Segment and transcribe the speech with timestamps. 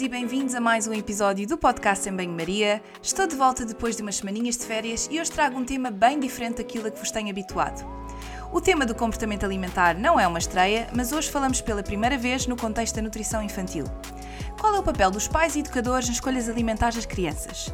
[0.00, 2.82] Todos e bem-vindos a mais um episódio do podcast em Banho-Maria.
[3.02, 6.18] Estou de volta depois de umas semaninhas de férias e hoje trago um tema bem
[6.18, 7.86] diferente daquilo a que vos tenho habituado.
[8.50, 12.46] O tema do comportamento alimentar não é uma estreia, mas hoje falamos pela primeira vez
[12.46, 13.84] no contexto da nutrição infantil.
[14.58, 17.70] Qual é o papel dos pais e educadores nas escolhas alimentares das crianças?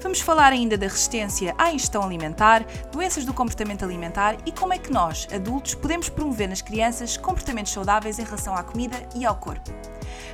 [0.00, 4.78] Vamos falar ainda da resistência à ingestão alimentar, doenças do comportamento alimentar e como é
[4.78, 9.36] que nós, adultos, podemos promover nas crianças comportamentos saudáveis em relação à comida e ao
[9.36, 9.70] corpo.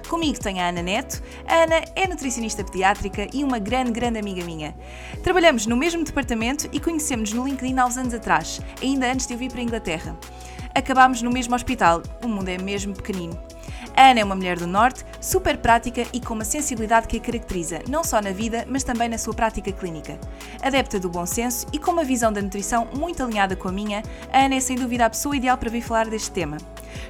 [0.09, 1.23] Comigo tenho a Ana Neto.
[1.47, 4.75] A Ana é nutricionista pediátrica e uma grande, grande amiga minha.
[5.23, 9.35] Trabalhamos no mesmo departamento e conhecemos-nos no LinkedIn há uns anos atrás, ainda antes de
[9.35, 10.17] eu vir para a Inglaterra.
[10.75, 13.37] Acabámos no mesmo hospital, o mundo é mesmo pequenino.
[13.97, 17.21] A Ana é uma mulher do Norte, super prática e com uma sensibilidade que a
[17.21, 20.21] caracteriza, não só na vida, mas também na sua prática clínica.
[20.63, 24.03] Adepta do bom senso e com uma visão da nutrição muito alinhada com a minha,
[24.31, 26.59] a Ana é sem dúvida a pessoa ideal para vir falar deste tema.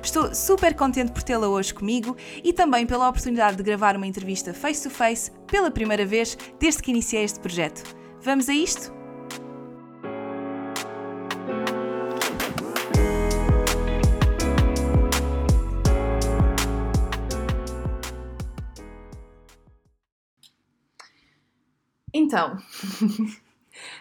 [0.00, 4.54] Estou super contente por tê-la hoje comigo e também pela oportunidade de gravar uma entrevista
[4.54, 7.82] face to face pela primeira vez desde que iniciei este projeto.
[8.22, 8.94] Vamos a isto?
[22.26, 22.58] Então,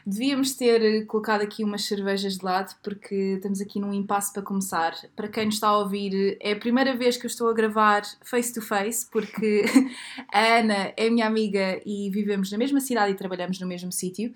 [0.04, 4.96] devíamos ter colocado aqui umas cervejas de lado porque estamos aqui num impasse para começar.
[5.16, 8.02] Para quem nos está a ouvir, é a primeira vez que eu estou a gravar
[8.24, 9.64] face to face porque
[10.34, 14.34] a Ana é minha amiga e vivemos na mesma cidade e trabalhamos no mesmo sítio.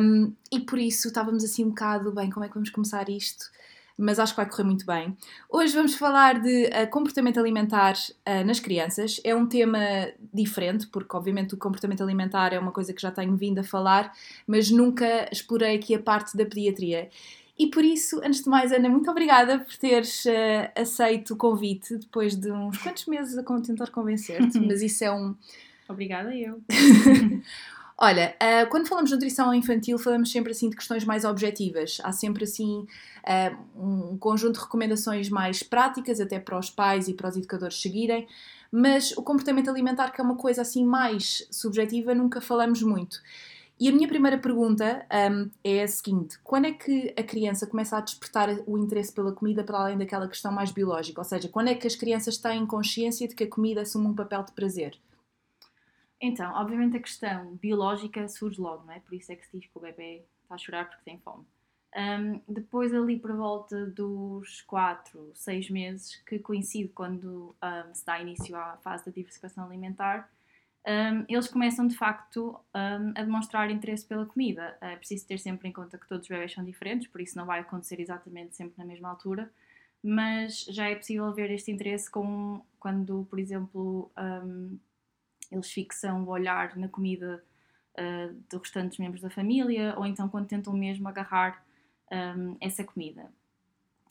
[0.00, 3.46] Um, e por isso estávamos assim um bocado bem, como é que vamos começar isto?
[3.96, 5.16] Mas acho que vai correr muito bem.
[5.48, 9.20] Hoje vamos falar de uh, comportamento alimentar uh, nas crianças.
[9.22, 9.78] É um tema
[10.32, 14.12] diferente, porque obviamente o comportamento alimentar é uma coisa que já tenho vindo a falar,
[14.46, 17.08] mas nunca explorei aqui a parte da pediatria.
[17.56, 21.96] E por isso, antes de mais, Ana, muito obrigada por teres uh, aceito o convite
[21.96, 25.36] depois de uns quantos meses a tentar convencer-te, mas isso é um.
[25.88, 26.60] Obrigada, eu.
[27.96, 32.00] Olha, uh, quando falamos de nutrição infantil, falamos sempre assim de questões mais objetivas.
[32.02, 32.86] Há sempre assim
[33.24, 33.56] uh,
[34.12, 38.26] um conjunto de recomendações mais práticas, até para os pais e para os educadores seguirem,
[38.70, 43.20] mas o comportamento alimentar, que é uma coisa assim mais subjetiva, nunca falamos muito.
[43.78, 47.96] E a minha primeira pergunta um, é a seguinte: quando é que a criança começa
[47.96, 51.20] a despertar o interesse pela comida para além daquela questão mais biológica?
[51.20, 54.14] Ou seja, quando é que as crianças têm consciência de que a comida assume um
[54.14, 54.98] papel de prazer?
[56.24, 59.00] Então, obviamente a questão biológica surge logo, não é?
[59.00, 61.44] Por isso é que se diz que o bebê está a chorar porque tem fome.
[61.94, 68.18] Um, depois, ali por volta dos 4, 6 meses, que coincide quando um, se dá
[68.18, 70.30] início à fase da diversificação alimentar,
[70.86, 74.78] um, eles começam de facto a demonstrar interesse pela comida.
[74.80, 77.44] É preciso ter sempre em conta que todos os bebés são diferentes, por isso não
[77.44, 79.52] vai acontecer exatamente sempre na mesma altura,
[80.02, 84.10] mas já é possível ver este interesse com, quando, por exemplo,
[85.50, 87.42] eles fixam o olhar na comida
[87.98, 91.64] uh, dos restantes membros da família ou então quando tentam mesmo agarrar
[92.12, 93.30] um, essa comida.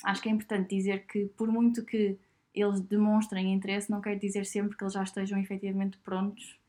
[0.04, 2.18] Acho que é importante dizer que, por muito que
[2.54, 6.60] eles demonstrem interesse, não quer dizer sempre que eles já estejam efetivamente prontos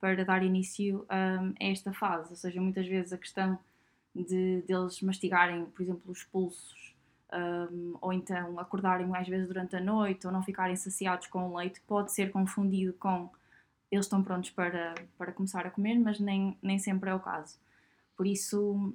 [0.00, 2.30] para dar início um, a esta fase.
[2.30, 3.58] Ou seja, muitas vezes a questão
[4.14, 6.94] de deles mastigarem, por exemplo, os pulsos,
[7.32, 11.56] um, ou então acordarem mais vezes durante a noite, ou não ficarem saciados com o
[11.56, 13.30] leite, pode ser confundido com
[13.92, 17.58] eles estão prontos para, para começar a comer, mas nem, nem sempre é o caso.
[18.16, 18.94] Por isso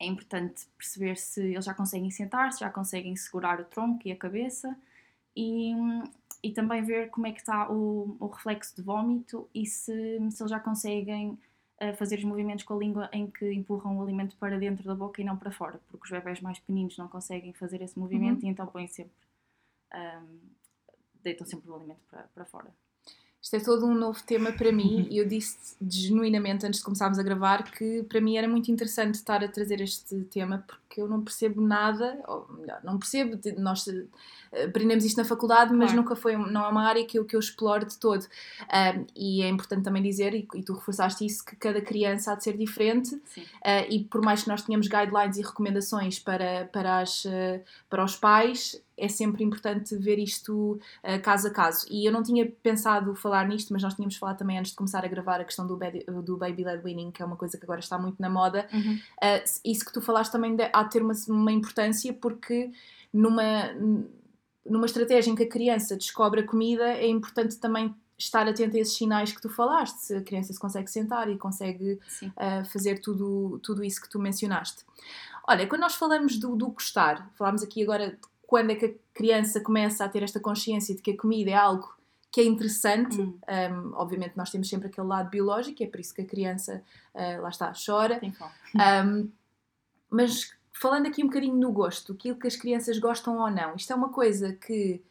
[0.00, 4.12] é importante perceber se eles já conseguem sentar, se já conseguem segurar o tronco e
[4.12, 4.74] a cabeça
[5.36, 5.74] e,
[6.42, 10.42] e também ver como é que está o, o reflexo de vômito e se, se
[10.42, 11.38] eles já conseguem
[11.82, 14.94] uh, fazer os movimentos com a língua em que empurram o alimento para dentro da
[14.94, 18.40] boca e não para fora, porque os bebés mais pequeninos não conseguem fazer esse movimento
[18.40, 18.48] uhum.
[18.48, 19.12] e então põem sempre,
[19.94, 20.38] um,
[21.22, 22.85] deitam sempre o alimento para, para fora.
[23.46, 27.16] Isto é todo um novo tema para mim e eu disse genuinamente antes de começarmos
[27.16, 31.06] a gravar que para mim era muito interessante estar a trazer este tema porque eu
[31.06, 36.02] não percebo nada, ou melhor, não percebo, nós eh, aprendemos isto na faculdade, mas claro.
[36.02, 38.24] nunca foi, não é uma área que eu, que eu exploro de todo.
[38.24, 42.34] Um, e é importante também dizer, e, e, tu reforçaste isso, que cada criança há
[42.34, 46.98] de ser diferente uh, e por mais que nós tenhamos guidelines e recomendações para, para,
[46.98, 51.86] as, uh, para os pais, é sempre importante ver isto uh, caso a caso.
[51.90, 55.04] E eu não tinha pensado falar nisto, mas nós tínhamos falado também antes de começar
[55.04, 57.64] a gravar a questão do, baby, do baby led weaning, que é uma coisa que
[57.64, 58.66] agora está muito na moda.
[58.72, 58.94] Uhum.
[58.94, 62.70] Uh, isso que tu falaste também há de ter uma, uma importância, porque
[63.12, 63.72] numa,
[64.64, 68.80] numa estratégia em que a criança descobre a comida, é importante também estar atento a
[68.80, 72.98] esses sinais que tu falaste, se a criança se consegue sentar e consegue uh, fazer
[73.00, 74.84] tudo, tudo isso que tu mencionaste.
[75.46, 79.60] Olha, quando nós falamos do, do gostar, falámos aqui agora quando é que a criança
[79.60, 81.96] começa a ter esta consciência de que a comida é algo
[82.30, 83.20] que é interessante.
[83.20, 83.38] Hum.
[83.48, 86.82] Um, obviamente, nós temos sempre aquele lado biológico, é por isso que a criança,
[87.14, 88.20] uh, lá está, chora.
[88.74, 89.30] Um,
[90.10, 93.92] mas falando aqui um bocadinho no gosto, aquilo que as crianças gostam ou não, isto
[93.92, 95.02] é uma coisa que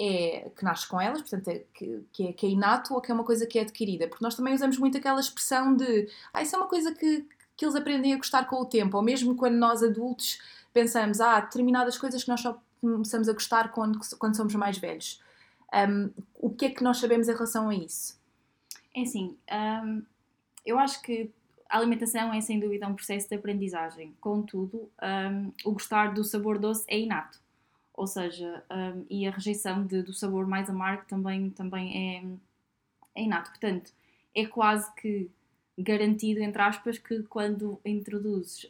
[0.00, 3.10] é que nasce com elas, portanto, é, que, que, é, que é inato ou que
[3.10, 4.08] é uma coisa que é adquirida?
[4.08, 7.24] Porque nós também usamos muito aquela expressão de ah, isso é uma coisa que,
[7.56, 10.40] que eles aprendem a gostar com o tempo, ou mesmo quando nós adultos
[10.72, 15.22] pensamos, ah, determinadas coisas que nós só começamos a gostar quando, quando somos mais velhos.
[15.72, 18.20] Um, o que é que nós sabemos em relação a isso?
[18.94, 19.36] É assim,
[19.84, 20.02] um,
[20.66, 21.30] eu acho que
[21.70, 24.14] a alimentação é sem dúvida um processo de aprendizagem.
[24.20, 27.40] Contudo, um, o gostar do sabor doce é inato.
[27.94, 28.64] Ou seja,
[29.08, 32.36] e a rejeição de, do sabor mais amargo também, também
[33.14, 33.50] é, é inato.
[33.50, 33.92] Portanto,
[34.34, 35.30] é quase que
[35.78, 38.66] garantido, entre aspas, que quando introduzes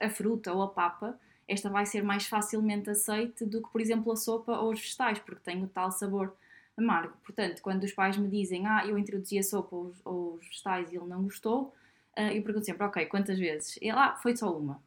[0.00, 4.12] a fruta ou a papa, esta vai ser mais facilmente aceite do que, por exemplo,
[4.12, 6.34] a sopa ou os vegetais, porque tem o tal sabor
[6.76, 7.14] amargo.
[7.24, 10.96] Portanto, quando os pais me dizem, ah, eu introduzi a sopa ou os, vegetais e
[10.96, 11.72] ele não gostou,
[12.16, 13.78] uh, eu pergunto sempre, ok, quantas vezes?
[13.80, 14.82] E lá, ah, foi só uma.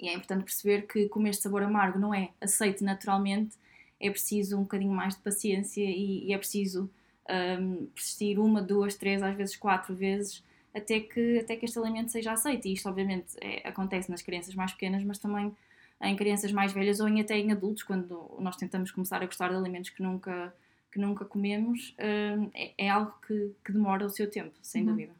[0.00, 3.56] E é importante perceber que, como este sabor amargo não é aceite naturalmente,
[4.00, 6.90] é preciso um bocadinho mais de paciência e, e é preciso
[7.30, 10.44] um, persistir uma, duas, três, às vezes quatro vezes
[10.74, 12.66] até que, até que este alimento seja aceito.
[12.66, 15.56] E isto, obviamente, é, acontece nas crianças mais pequenas, mas também
[16.00, 19.48] em crianças mais velhas ou em, até em adultos, quando nós tentamos começar a gostar
[19.48, 20.54] de alimentos que nunca,
[20.92, 24.88] que nunca comemos, hum, é, é algo que, que, demora o seu tempo, sem uhum.
[24.88, 25.12] dúvida.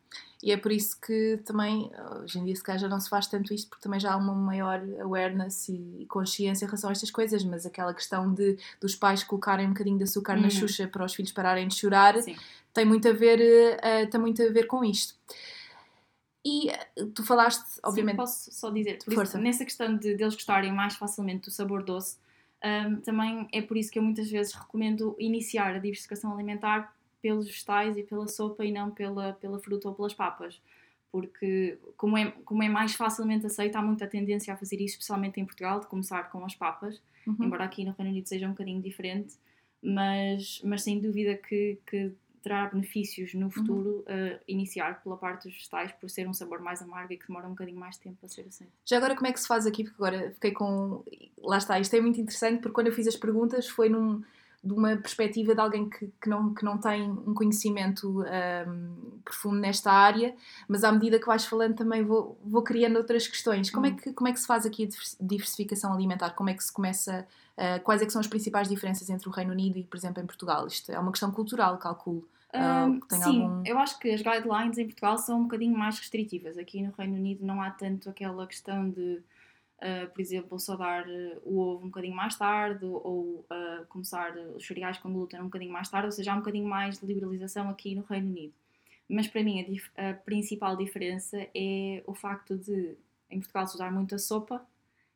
[0.42, 1.90] E é por isso que também,
[2.22, 4.16] hoje em dia, se calhar já não se faz tanto isto, porque também já há
[4.16, 8.94] uma maior awareness e consciência em relação a estas coisas, mas aquela questão de dos
[8.94, 10.42] pais colocarem um bocadinho de açúcar uhum.
[10.42, 12.36] na xuxa para os filhos pararem de chorar, Sim.
[12.72, 13.40] tem muito a ver,
[13.78, 15.14] uh, tem muito a ver com isto.
[16.46, 18.14] E eh, tu falaste, obviamente.
[18.14, 19.36] Sim, posso só dizer, por Força.
[19.36, 22.18] Isso, nessa questão de, de eles gostarem mais facilmente do sabor doce,
[22.64, 27.46] um, também é por isso que eu muitas vezes recomendo iniciar a diversificação alimentar pelos
[27.46, 30.62] vegetais e pela sopa e não pela, pela fruta ou pelas papas.
[31.10, 35.40] Porque, como é, como é mais facilmente aceito, há muita tendência a fazer isso, especialmente
[35.40, 37.36] em Portugal, de começar com as papas, uhum.
[37.40, 39.34] embora aqui no Reino Unido seja um bocadinho diferente,
[39.82, 42.12] mas, mas sem dúvida que, que
[42.46, 43.50] terá benefícios no uhum.
[43.50, 44.34] futuro uhum.
[44.34, 47.48] uh, iniciar pela parte dos vegetais por ser um sabor mais amargo e que demora
[47.48, 48.70] um bocadinho mais tempo a ser aceito.
[48.84, 49.82] Já agora como é que se faz aqui?
[49.82, 51.02] Porque agora fiquei com...
[51.42, 54.22] Lá está, isto é muito interessante porque quando eu fiz as perguntas foi num,
[54.62, 59.56] de uma perspectiva de alguém que, que, não, que não tem um conhecimento um, profundo
[59.56, 60.32] nesta área,
[60.68, 63.70] mas à medida que vais falando também vou, vou criando outras questões.
[63.70, 63.96] Como, é uhum.
[63.96, 66.30] é que, como é que se faz aqui a diversificação alimentar?
[66.30, 67.26] Como é que se começa...
[67.56, 70.22] Uh, quais é que são as principais diferenças entre o Reino Unido e, por exemplo,
[70.22, 70.66] em Portugal?
[70.66, 72.28] Isto é uma questão cultural, calculo.
[72.56, 73.62] Um, sim, algum...
[73.66, 76.56] eu acho que as guidelines em Portugal são um bocadinho mais restritivas.
[76.56, 79.20] Aqui no Reino Unido não há tanto aquela questão de,
[79.78, 84.36] uh, por exemplo, só dar uh, o ovo um bocadinho mais tarde ou uh, começar
[84.56, 87.06] os cereais com glúten um bocadinho mais tarde, ou seja, há um bocadinho mais de
[87.06, 88.54] liberalização aqui no Reino Unido.
[89.08, 92.96] Mas para mim a, dif a principal diferença é o facto de
[93.30, 94.64] em Portugal se usar muito a sopa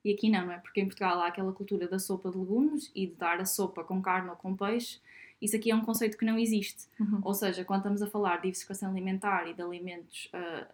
[0.05, 0.59] e aqui não, não é?
[0.59, 3.85] Porque em Portugal há aquela cultura da sopa de legumes e de dar a sopa
[3.85, 5.01] com carne ou com peixe
[5.41, 6.87] isso aqui é um conceito que não existe.
[6.99, 7.21] Uhum.
[7.23, 10.67] Ou seja, quando estamos a falar de diversificação alimentar e de alimentos, uh,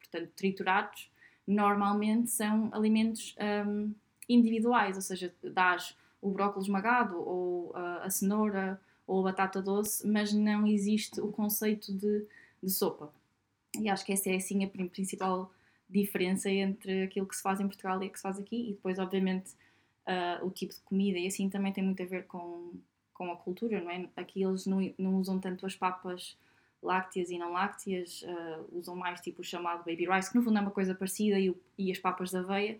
[0.00, 1.10] portanto, triturados,
[1.46, 3.92] normalmente são alimentos um,
[4.28, 10.06] individuais, ou seja, dás o brócolis esmagado ou uh, a cenoura ou a batata doce,
[10.06, 12.26] mas não existe o conceito de,
[12.62, 13.12] de sopa.
[13.78, 15.52] E acho que essa é assim a principal
[15.88, 18.72] diferença entre aquilo que se faz em Portugal e o que se faz aqui, e
[18.72, 19.50] depois, obviamente,
[20.06, 22.72] uh, o tipo de comida e assim também tem muito a ver com,
[23.14, 24.08] com a cultura, não é?
[24.16, 26.36] Aqui eles não, não usam tanto as papas
[26.82, 30.58] lácteas e não lácteas, uh, usam mais tipo o chamado baby rice, que no fundo
[30.58, 32.78] é uma coisa parecida, e, o, e as papas de aveia,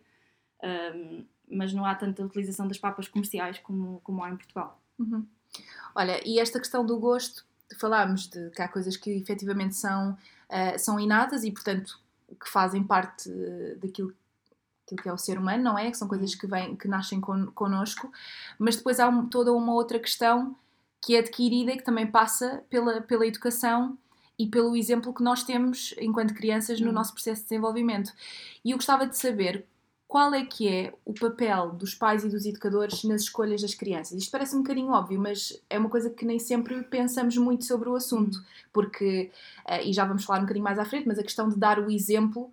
[0.95, 4.79] um, mas não há tanta utilização das papas comerciais como, como há em Portugal.
[4.99, 5.27] Uhum.
[5.95, 7.47] Olha, e esta questão do gosto,
[7.81, 11.99] falámos de que há coisas que efetivamente são, uh, são inatas e, portanto,
[12.39, 13.31] que fazem parte
[13.77, 14.15] daquilo
[14.85, 15.91] aquilo que é o ser humano, não é?
[15.91, 18.11] Que são coisas que, vêm, que nascem con, connosco,
[18.59, 20.57] mas depois há um, toda uma outra questão
[21.05, 23.99] que é adquirida e que também passa pela, pela educação
[24.39, 28.13] e pelo exemplo que nós temos enquanto crianças no nosso processo de desenvolvimento.
[28.65, 29.67] E eu gostava de saber
[30.07, 34.17] qual é que é o papel dos pais e dos educadores nas escolhas das crianças?
[34.17, 37.89] Isto parece um bocadinho óbvio, mas é uma coisa que nem sempre pensamos muito sobre
[37.89, 39.31] o assunto, porque,
[39.69, 41.79] uh, e já vamos falar um bocadinho mais à frente, mas a questão de dar
[41.79, 42.51] o exemplo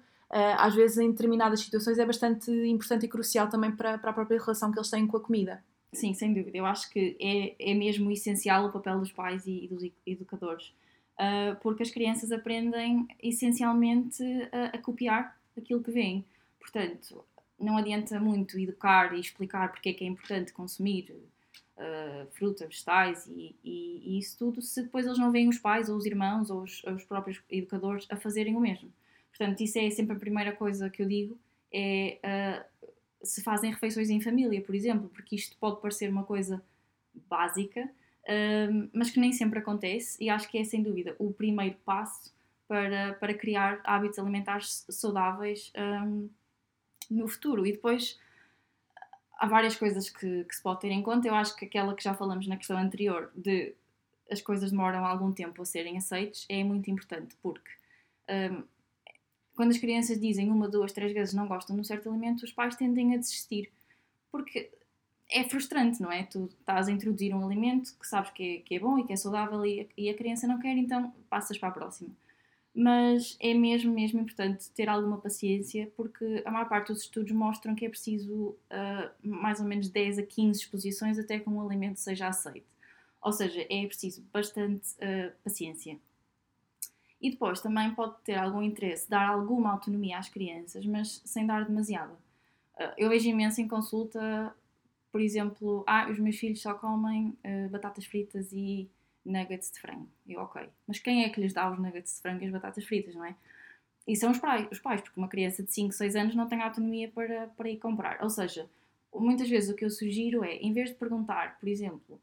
[0.58, 4.40] às vezes em determinadas situações é bastante importante e crucial também para, para a própria
[4.40, 5.64] relação que eles têm com a comida.
[5.94, 6.58] Sim, sem dúvida.
[6.58, 10.68] Eu acho que é, é mesmo essencial o papel dos pais e, e dos educadores,
[11.20, 16.26] uh, porque as crianças aprendem essencialmente a, a copiar aquilo que veem.
[16.60, 17.26] Portanto,
[17.60, 21.12] não adianta muito educar e explicar porque é que é importante consumir
[21.78, 25.90] uh, fruta, vegetais e, e, e, isso tudo se depois eles não veem os pais
[25.90, 28.92] ou os irmãos ou os, os próprios educadores a fazerem o mesmo.
[29.36, 31.40] Portanto, isso é sempre a primeira coisa que eu digo,
[31.74, 32.88] é uh,
[33.24, 36.62] se fazem refeições em família, por exemplo, porque isto pode parecer uma coisa
[37.30, 37.90] básica,
[38.24, 42.34] uh, mas que nem sempre acontece e acho que é sem dúvida o primeiro passo
[42.68, 46.30] para, para criar hábitos alimentares saudáveis um,
[47.10, 47.66] no futuro.
[47.68, 48.18] E depois
[49.38, 51.28] há várias coisas que, que se pode ter em conta.
[51.28, 53.74] Eu acho que aquela que já falamos na questão anterior, de
[54.32, 57.72] as coisas demoram algum tempo a serem aceites, é muito importante, porque
[58.30, 58.64] um,
[59.62, 62.52] quando as crianças dizem uma, duas, três vezes não gostam de um certo alimento, os
[62.52, 63.72] pais tendem a desistir.
[64.32, 64.72] Porque
[65.30, 66.24] é frustrante, não é?
[66.24, 69.14] Tu estás a introduzir um alimento que sabes que é, que é bom e que
[69.14, 72.10] é saudável e a, e a criança não quer, então passas para a próxima.
[72.74, 77.76] Mas é mesmo, mesmo importante ter alguma paciência, porque a maior parte dos estudos mostram
[77.76, 82.00] que é preciso uh, mais ou menos 10 a 15 exposições até que um alimento
[82.00, 82.66] seja aceito.
[83.22, 86.00] Ou seja, é preciso bastante uh, paciência.
[87.22, 91.66] E depois também pode ter algum interesse dar alguma autonomia às crianças, mas sem dar
[91.66, 92.18] demasiada.
[92.78, 94.56] Ah, eu vejo imenso em consulta,
[95.12, 98.90] por exemplo, ah, os meus filhos só comem uh, batatas fritas e
[99.24, 100.10] nuggets de frango.
[100.26, 102.84] E ok, mas quem é que lhes dá os nuggets de frango e as batatas
[102.84, 103.36] fritas, não é?
[104.08, 106.62] E são os pais, os pais porque uma criança de 5, 6 anos não tem
[106.62, 108.22] autonomia para, para ir comprar.
[108.24, 108.68] Ou seja,
[109.14, 112.20] muitas vezes o que eu sugiro é, em vez de perguntar, por exemplo,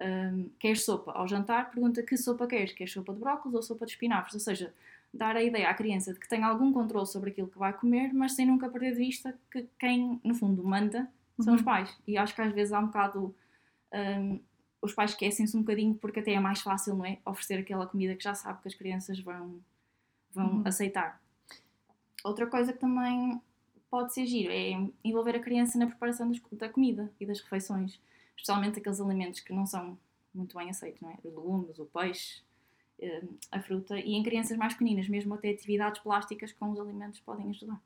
[0.00, 3.86] um, queres sopa ao jantar, pergunta que sopa queres, queres sopa de brócolis ou sopa
[3.86, 4.72] de espinafres, ou seja,
[5.12, 8.12] dar a ideia à criança de que tem algum controle sobre aquilo que vai comer,
[8.12, 11.08] mas sem nunca perder de vista que quem, no fundo, manda
[11.38, 11.58] são uhum.
[11.58, 11.96] os pais.
[12.06, 13.34] E acho que às vezes há um bocado.
[13.92, 14.40] Um,
[14.80, 17.18] os pais esquecem-se um bocadinho porque até é mais fácil, não é?
[17.24, 19.60] Oferecer aquela comida que já sabe que as crianças vão,
[20.32, 20.62] vão uhum.
[20.64, 21.20] aceitar.
[22.24, 23.40] Outra coisa que também
[23.88, 24.70] pode ser giro é
[25.04, 28.00] envolver a criança na preparação da comida e das refeições
[28.36, 29.98] especialmente aqueles alimentos que não são
[30.34, 31.14] muito bem aceitos, não é?
[31.24, 32.42] Os legumes, o peixe,
[32.98, 37.20] eh, a fruta, e em crianças mais pequeninas, mesmo até atividades plásticas com os alimentos
[37.20, 37.80] podem ajudar.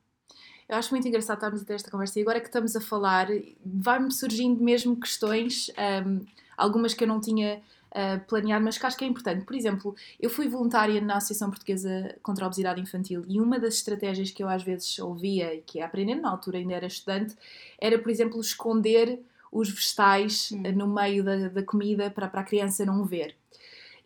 [0.67, 3.27] Eu acho muito engraçado estarmos a ter esta conversa e agora que estamos a falar,
[3.65, 5.71] vai-me surgindo mesmo questões,
[6.05, 6.25] um,
[6.57, 7.61] algumas que eu não tinha
[7.91, 9.45] uh, planeado, mas que acho que é importante.
[9.45, 13.75] Por exemplo, eu fui voluntária na Associação Portuguesa contra a Obesidade Infantil e uma das
[13.75, 17.35] estratégias que eu às vezes ouvia e que ia aprendendo na altura ainda era estudante,
[17.79, 19.21] era, por exemplo, esconder
[19.57, 20.61] os vegetais hum.
[20.73, 23.35] no meio da, da comida para, para a criança não ver.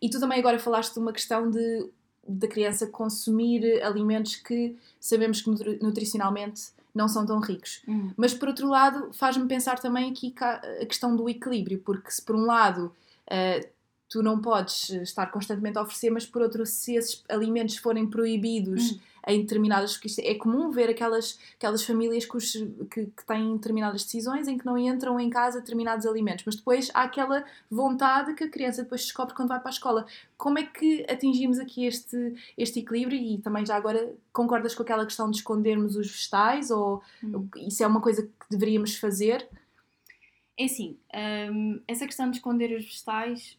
[0.00, 1.88] E tu também agora falaste de uma questão de
[2.26, 5.50] da criança consumir alimentos que sabemos que
[5.82, 7.82] nutricionalmente não são tão ricos.
[7.88, 8.12] Hum.
[8.16, 12.36] Mas por outro lado, faz-me pensar também aqui a questão do equilíbrio, porque se por
[12.36, 12.92] um lado
[13.26, 13.68] uh,
[14.08, 18.92] tu não podes estar constantemente a oferecer, mas por outro, se esses alimentos forem proibidos
[18.92, 19.96] hum em determinadas.
[19.96, 22.52] Porque é comum ver aquelas, aquelas famílias que, os,
[22.90, 26.90] que, que, têm determinadas decisões em que não entram em casa determinados alimentos, mas depois
[26.94, 30.06] há aquela vontade que a criança depois descobre quando vai para a escola.
[30.36, 33.18] Como é que atingimos aqui este, este equilíbrio?
[33.18, 36.70] E também já agora concordas com aquela questão de escondermos os vegetais?
[36.70, 37.48] Ou hum.
[37.56, 39.48] isso é uma coisa que deveríamos fazer?
[40.58, 40.98] É assim,
[41.50, 43.58] hum, essa questão de esconder os vegetais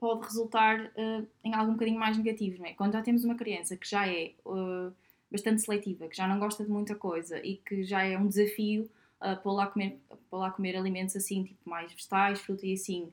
[0.00, 2.72] pode resultar uh, em algo um bocadinho mais negativo, não é?
[2.72, 4.92] Quando já temos uma criança que já é uh,
[5.30, 8.90] bastante seletiva, que já não gosta de muita coisa e que já é um desafio
[9.20, 13.12] uh, pôr, lá comer, pôr lá comer alimentos assim, tipo mais vegetais, fruta e assim,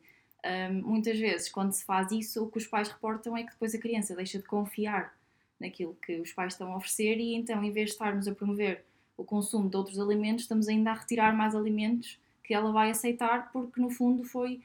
[0.72, 3.76] um, muitas vezes quando se faz isso, o que os pais reportam é que depois
[3.76, 5.14] a criança deixa de confiar
[5.60, 8.86] naquilo que os pais estão a oferecer e então, em vez de estarmos a promover
[9.18, 13.52] o consumo de outros alimentos, estamos ainda a retirar mais alimentos que ela vai aceitar
[13.52, 14.62] porque no fundo foi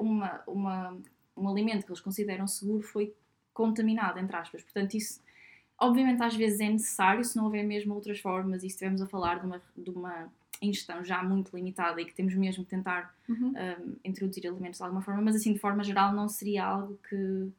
[0.00, 0.98] uma, uma
[1.38, 3.14] um alimento que eles consideram seguro foi
[3.52, 4.62] contaminado, entre aspas.
[4.62, 5.20] Portanto, isso
[5.78, 9.06] obviamente às vezes é necessário se não houver mesmo outras formas e se estivermos a
[9.06, 13.16] falar de uma, de uma ingestão já muito limitada e que temos mesmo que tentar
[13.28, 13.52] Uhum.
[13.52, 17.52] um, introduzir alimentos de alguma forma, mas assim de forma geral não seria algo que,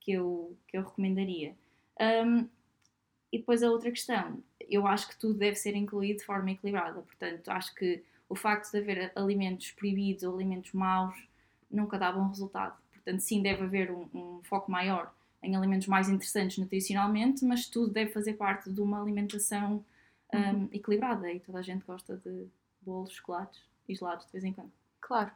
[0.00, 1.54] que, eu, que eu recomendaria.
[2.00, 2.48] Um,
[3.32, 7.00] e depois a outra questão, eu acho que tudo deve ser incluído de forma equilibrada,
[7.00, 11.14] portanto acho que o facto de haver alimentos proibidos ou alimentos maus
[11.70, 12.76] nunca dá bom resultado.
[13.04, 17.92] Portanto, sim, deve haver um, um foco maior em alimentos mais interessantes nutricionalmente, mas tudo
[17.92, 19.84] deve fazer parte de uma alimentação
[20.32, 20.68] um, Uhum.
[20.72, 22.46] equilibrada e toda a gente gosta de
[22.80, 24.72] bolos, chocolates e gelados de vez em quando.
[25.00, 25.30] Claro.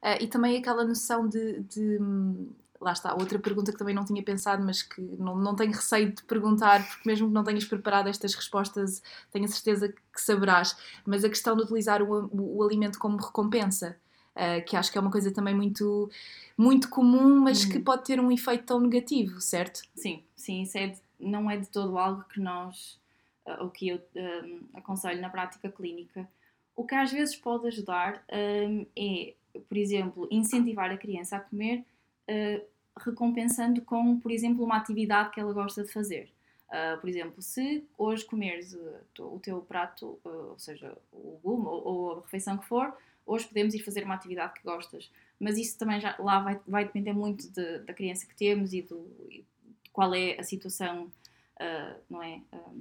[0.00, 4.04] Ah, e também aquela noção de, de, hum, Lá está, outra pergunta que também não
[4.04, 7.64] tinha pensado, mas que não, não tenho receio de perguntar, porque mesmo que não tenhas
[7.64, 9.02] preparado estas respostas,
[9.32, 10.76] tenho a certeza que saberás.
[11.06, 13.96] Mas a questão de utilizar o, o, o alimento como recompensa,
[14.34, 16.10] ah, que acho que é uma coisa também muito,
[16.56, 17.84] muito comum, mas que Uhum.
[17.84, 19.82] pode ter um efeito tão negativo, certo?
[19.94, 22.98] Sim, sim, isso é de- não é de todo algo que nós,
[23.46, 26.28] ah, o que eu ah, aconselho na prática clínica.
[26.76, 29.34] O que às vezes pode ajudar ah, é,
[29.68, 31.84] por exemplo, incentivar a criança a comer
[32.28, 32.60] ah,
[32.98, 36.28] recompensando com, por exemplo, uma atividade que ela gosta de fazer.
[36.70, 38.76] Ah, por exemplo, se hoje comeres
[39.18, 42.92] o teu prato, ah, ou seja, o legume ou, ou a refeição que for,
[43.26, 45.10] hoje podemos ir fazer uma atividade que gostas.
[45.40, 48.82] Mas isso também já lá vai, vai depender muito de- da criança que temos e
[48.82, 49.44] do e
[49.92, 51.10] qual é a situação,
[51.58, 52.40] ah, não é?
[52.52, 52.72] Ah,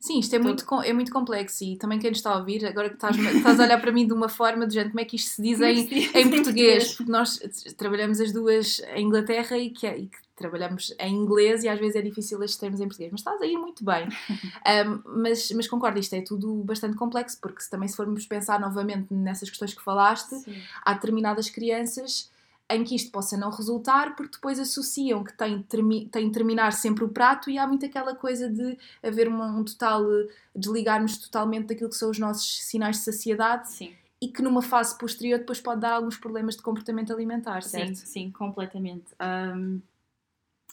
[0.00, 2.64] Sim, isto é Todo- muito, é muito complexo e também quem nos está a ouvir,
[2.64, 5.04] agora que estás, estás a olhar para mim de uma forma de gente, como é
[5.04, 7.40] que isto se diz é em, em português, porque nós
[7.76, 11.96] trabalhamos as duas em Inglaterra e que, e que trabalhamos em inglês e às vezes
[11.96, 14.06] é difícil estes termos em português, mas estás a ir muito bem.
[14.68, 18.60] Um, mas, mas concordo, isto é tudo bastante complexo, porque se, também se formos pensar
[18.60, 20.54] novamente nessas questões que falaste, Sim.
[20.84, 22.30] há determinadas crianças
[22.70, 27.02] em que isto possa não resultar, porque depois associam que tem, tem de terminar sempre
[27.04, 31.68] o prato e há muito aquela coisa de haver uma- um total, eh, desligarmos totalmente
[31.68, 35.60] daquilo que são os nossos sinais de saciedade Sim, e que numa fase posterior depois
[35.60, 37.96] pode dar alguns problemas de comportamento alimentar, sim, certo?
[37.96, 39.06] sim, completamente.
[39.18, 39.78] Ahm,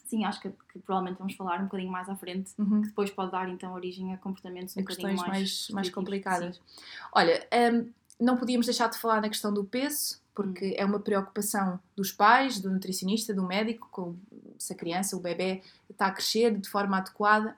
[0.04, 2.82] sim, acho que, que provavelmente vamos falar um bocadinho mais à frente, Uhum.
[2.82, 6.36] que depois pode dar então origem a comportamentos um a bocadinho mais, mais, mais.
[6.56, 6.62] Sim.
[7.14, 11.80] Olha, hum, não podíamos deixar de falar na questão do peso, porque é uma preocupação
[11.96, 14.16] dos pais, do nutricionista, do médico, com
[14.58, 17.56] se a criança, o bebê, está a crescer de forma adequada.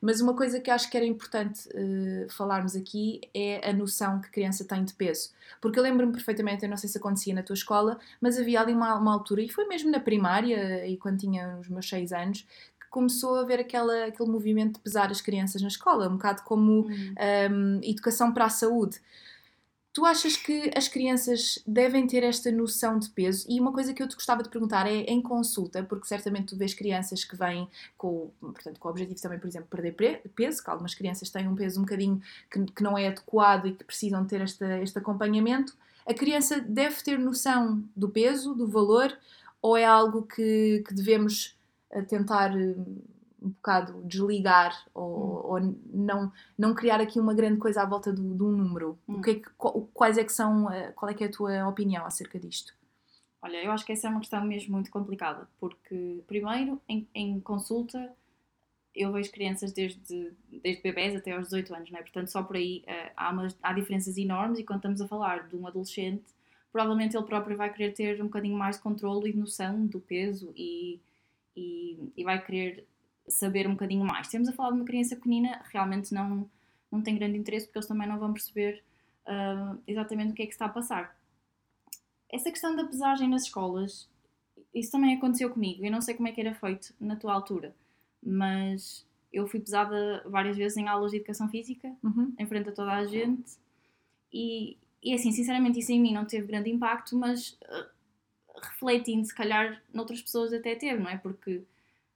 [0.00, 4.28] Mas uma coisa que acho que era importante eh, falarmos aqui é a noção que
[4.28, 5.30] a criança tem de peso.
[5.60, 8.72] Porque eu lembro-me perfeitamente, eu não sei se acontecia na tua escola, mas havia ali
[8.72, 12.46] uma, uma altura, e foi mesmo na primária, e quando tinha os meus seis anos,
[12.80, 16.42] que começou a haver aquela, aquele movimento de pesar as crianças na escola, um bocado
[16.44, 17.14] como Hum.
[17.52, 19.00] um, educação para a saúde.
[19.92, 23.44] Tu achas que as crianças devem ter esta noção de peso?
[23.48, 26.56] E uma coisa que eu te gostava de perguntar é em consulta, porque certamente tu
[26.56, 30.70] vês crianças que vêm com, portanto, com o objetivo também, por exemplo, perder peso, que
[30.70, 34.24] algumas crianças têm um peso um bocadinho que, que não é adequado e que precisam
[34.24, 35.76] ter este, este acompanhamento.
[36.06, 39.16] A criança deve ter noção do peso, do valor,
[39.60, 41.58] ou é algo que, que devemos
[41.90, 42.76] eh, tentar eh,
[43.42, 45.60] um bocado desligar ou, ou
[45.92, 48.98] não, não criar aqui uma grande coisa à volta do, de um número?
[49.08, 49.22] O Hum.
[49.22, 51.68] que é que- qual- quais é que são, eh, qual é que é a tua
[51.68, 52.74] opinião acerca disto?
[53.42, 57.40] Olha, eu acho que essa é uma questão mesmo muito complicada, porque, primeiro, em, em
[57.40, 58.14] consulta,
[58.94, 62.02] eu vejo crianças desde, desde bebés até aos 18 anos, não é?
[62.02, 65.48] Portanto, só por aí eh, há, umas- há diferenças enormes e quando estamos a falar
[65.48, 66.24] de um adolescente,
[66.72, 70.52] provavelmente ele próprio vai querer ter um bocadinho mais de controle e noção do peso
[70.56, 71.00] e,
[71.56, 72.86] e, e vai querer
[73.30, 74.26] saber um bocadinho mais.
[74.26, 76.48] Se Estamos a falar de uma criança pequenina, realmente não,
[76.90, 78.82] não tem grande interesse porque eles também não vão perceber
[79.26, 81.16] ah, exatamente o que é que está a passar.
[82.28, 84.08] Essa questão da pesagem nas escolas,
[84.74, 85.84] isso também aconteceu comigo.
[85.84, 87.74] Eu não sei como é que era feito na tua altura,
[88.22, 92.34] mas eu fui pesada várias vezes em aulas de educação física, Uhum.
[92.38, 93.52] em frente a toda a gente,
[94.32, 97.86] e, e assim, sinceramente, isso em mim não teve grande impacto, mas uh,
[98.62, 101.16] refletindo, se calhar, noutras pessoas até teve, não é?
[101.18, 101.62] Porque,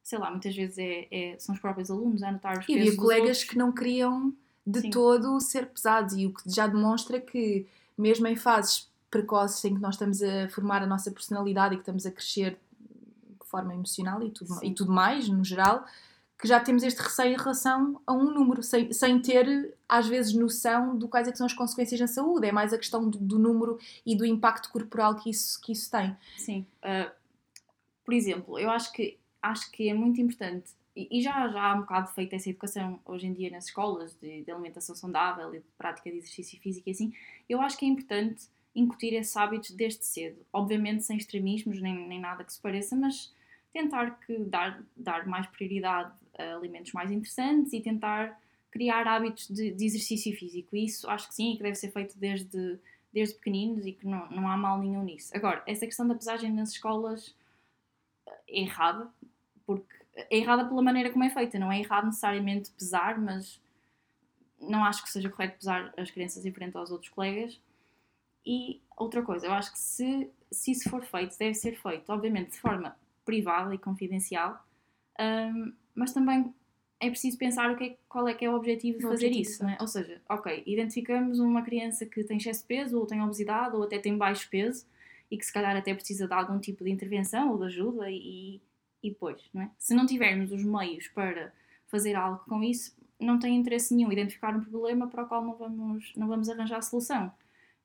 [0.05, 2.77] sei lá, muitas vezes é, é- são os próprios alunos a anotar os E havia
[2.85, 3.45] pesos dos colegas outros.
[3.45, 4.33] que não queriam
[4.67, 4.91] de Sim.
[4.91, 7.67] todo ser pesados, e o que já demonstra que,
[7.99, 11.83] mesmo em fases precoces em que nós estamos a formar a nossa personalidade e que
[11.83, 12.59] estamos a crescer
[13.41, 14.67] de forma emocional e tudo, Sim.
[14.69, 15.85] e tudo mais, no geral,
[16.39, 20.35] que já temos este receio em relação a um número, sem, sem ter, às vezes,
[20.35, 22.47] noção do quais é são as consequências na saúde.
[22.47, 25.91] É mais a questão do, do número e do impacto corporal que isso, que isso
[25.91, 26.15] tem.
[26.37, 26.67] Sim.
[26.83, 27.11] Uh,
[28.05, 31.75] por exemplo, eu acho que, acho que é muito importante, e, e já, já há
[31.75, 35.59] um bocado feita essa educação hoje em dia nas escolas, de, de alimentação saudável e
[35.59, 37.13] de prática de exercício físico e assim,
[37.49, 40.45] eu acho que é importante incutir esses hábitos desde cedo.
[40.53, 43.33] Obviamente sem extremismos, nem, nem nada que se pareça, mas
[43.73, 49.71] tentar que dar, dar mais prioridade a alimentos mais interessantes e tentar criar hábitos de,
[49.71, 50.75] de, exercício físico.
[50.75, 52.79] Isso acho que sim, que deve ser feito desde,
[53.13, 55.31] desde pequeninos e que não, não há mal nenhum nisso.
[55.37, 57.35] Agora, essa questão da pesagem nas escolas
[58.27, 59.09] é errada,
[59.67, 63.61] porque é errada pela maneira como é feita, não é errado necessariamente pesar, mas
[64.61, 67.61] não acho que seja correto pesar as crianças em frente aos outros colegas.
[68.47, 72.53] E outra coisa, eu acho que se, se isso for feito, deve ser feito, obviamente,
[72.53, 74.63] de forma privada e confidencial,
[75.19, 76.55] um, mas também
[77.01, 79.27] é preciso pensar o que é, qual é que é o objetivo de o fazer
[79.27, 79.77] objetivo, isso, é?
[79.81, 83.83] Ou seja, ok, identificamos uma criança que tem excesso de peso, ou tem obesidade, ou
[83.83, 84.87] até tem baixo peso,
[85.31, 88.61] e que se calhar até precisa de algum tipo de intervenção ou de ajuda, e,
[89.05, 89.71] e depois, não é?
[89.79, 91.53] Se não tivermos os meios para
[91.87, 95.55] fazer algo com isso, não tem interesse nenhum identificar um problema para o qual não
[95.55, 97.31] vamos, não vamos arranjar a solução.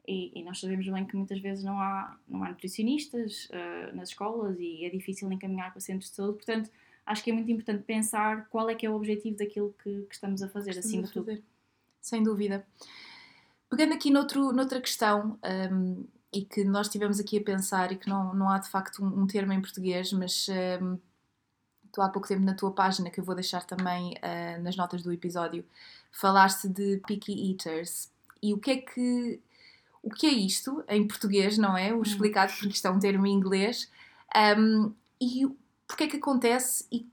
[0.08, 4.10] E, e nós sabemos bem que muitas vezes não há, não há nutricionistas uh, nas
[4.10, 6.72] escolas e é difícil encaminhar pacientes de saúde, portanto,
[7.06, 10.16] acho que é muito importante pensar qual é que é o objetivo daquilo que, que
[10.16, 11.44] estamos a fazer, estamos acima de tudo.
[12.02, 12.66] Sem dúvida.
[13.70, 15.38] Pegando aqui noutro, noutra questão,
[15.72, 19.04] um, e que nós estivemos aqui a pensar, e que não, não há de facto
[19.04, 20.48] um, um termo em português, mas
[20.82, 20.98] um,
[21.92, 25.02] tu há pouco tempo na tua página, que eu vou deixar também uh, nas notas
[25.02, 25.66] do episódio,
[26.12, 28.10] falaste de picky eaters.
[28.42, 29.40] E o que é que.
[30.02, 31.94] O que é isto em português, não é?
[31.94, 32.02] O hum.
[32.02, 33.92] explicado, porque isto é um termo em inglês.
[34.58, 35.46] Um, e
[35.86, 37.06] porque é que acontece e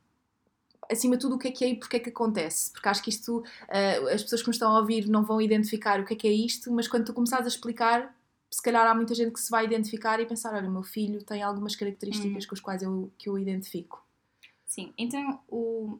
[0.90, 2.70] acima de tudo, o que é que é e porque é que acontece.
[2.72, 6.00] Porque acho que isto, uh, as pessoas que me estão a ouvir não vão identificar
[6.00, 8.14] o que é que é isto, mas quando tu começares a explicar,
[8.50, 11.22] se calhar há muita gente que se vai identificar e pensar: olha, o meu filho
[11.22, 12.48] tem algumas características uhum.
[12.48, 14.05] com as quais eu, que eu identifico.
[14.66, 15.98] Sim, então, o...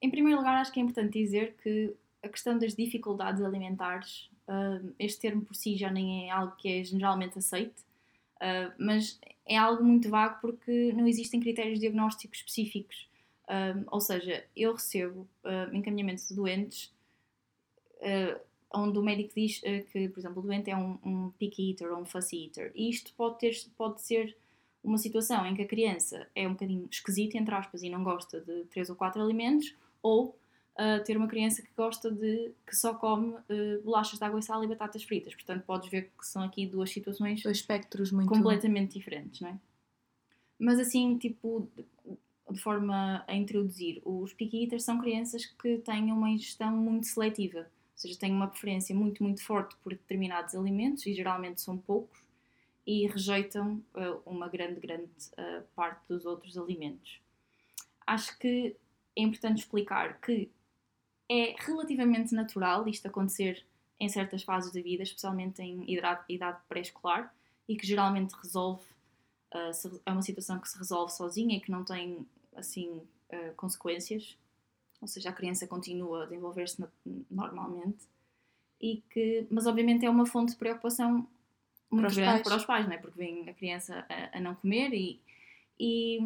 [0.00, 4.94] em primeiro lugar, acho que é importante dizer que a questão das dificuldades alimentares, uh,
[4.98, 7.80] este termo por si já nem é algo que é generalmente aceito,
[8.36, 13.08] uh, mas é algo muito vago porque não existem critérios diagnósticos específicos.
[13.44, 15.28] Uh, ou seja, eu recebo
[15.72, 16.92] encaminhamentos de doentes
[18.74, 19.60] onde o médico diz
[19.92, 22.72] que, por exemplo, o doente é um, um picky eater ou um fussy eater.
[22.74, 24.36] E isto pode, ter, pode ser
[24.86, 28.40] uma situação em que a criança é um bocadinho esquisita, entre aspas, e não gosta
[28.40, 30.28] de três ou quatro alimentos, ou
[30.76, 34.42] uh, ter uma criança que gosta de, que só come uh, bolachas de água e
[34.42, 35.34] sal e batatas fritas.
[35.34, 39.58] Portanto, podes ver que são aqui duas situações dois espectros muito completamente diferentes, não é?
[40.58, 41.68] Mas assim, tipo,
[42.50, 47.58] de, forma a introduzir, os picky eaters são crianças que têm uma ingestão muito seletiva,
[47.58, 52.25] ou seja, têm uma preferência muito, muito forte por determinados alimentos, e geralmente são poucos,
[52.86, 57.20] e rejeitam uh, uma grande, grande uh, parte dos outros alimentos.
[58.06, 58.76] Acho que
[59.16, 60.50] é importante explicar que
[61.28, 63.66] é relativamente natural isto acontecer
[63.98, 67.34] em certas fases da vida, especialmente em idade, idade pré-escolar,
[67.68, 68.84] e que geralmente resolve,
[69.52, 73.02] uh, é uma situação que se resolve sozinha e que não tem assim
[73.56, 74.38] consequências,
[75.02, 76.82] ou seja, a criança continua a desenvolver-se
[77.28, 78.06] normalmente,
[78.80, 81.28] e que, mas obviamente é uma fonte de preocupação
[81.90, 82.98] para grande para os pais, não é?
[82.98, 85.20] Porque vem a criança a, a não comer e,
[85.78, 86.18] e,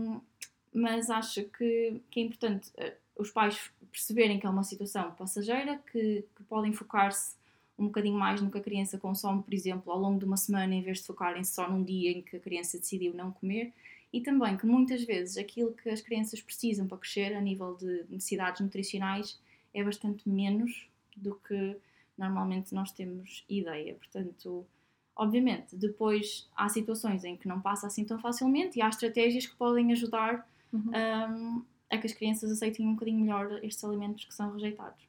[0.73, 5.81] mas acho que, que é importante uh, os pais perceberem que é uma situação passageira,
[5.91, 7.37] que, que podem focar-se
[7.79, 10.75] um bocadinho mais no que a criança consome, por exemplo, ao longo de uma semana,
[10.75, 13.73] em vez de focarem só num dia em que a criança decidiu não comer,
[14.13, 18.05] e também que muitas vezes aquilo que as crianças precisam para crescer a nível de
[18.11, 19.41] necessidades nutricionais
[19.73, 21.77] é bastante menos do que
[22.19, 23.95] normalmente nós temos ideia.
[23.95, 24.67] Portanto,
[25.21, 29.55] Obviamente, depois há situações em que não passa assim tão facilmente e há estratégias que
[29.55, 30.91] podem ajudar uhum.
[30.91, 35.07] um, a que as crianças aceitem um bocadinho melhor estes alimentos que são rejeitados.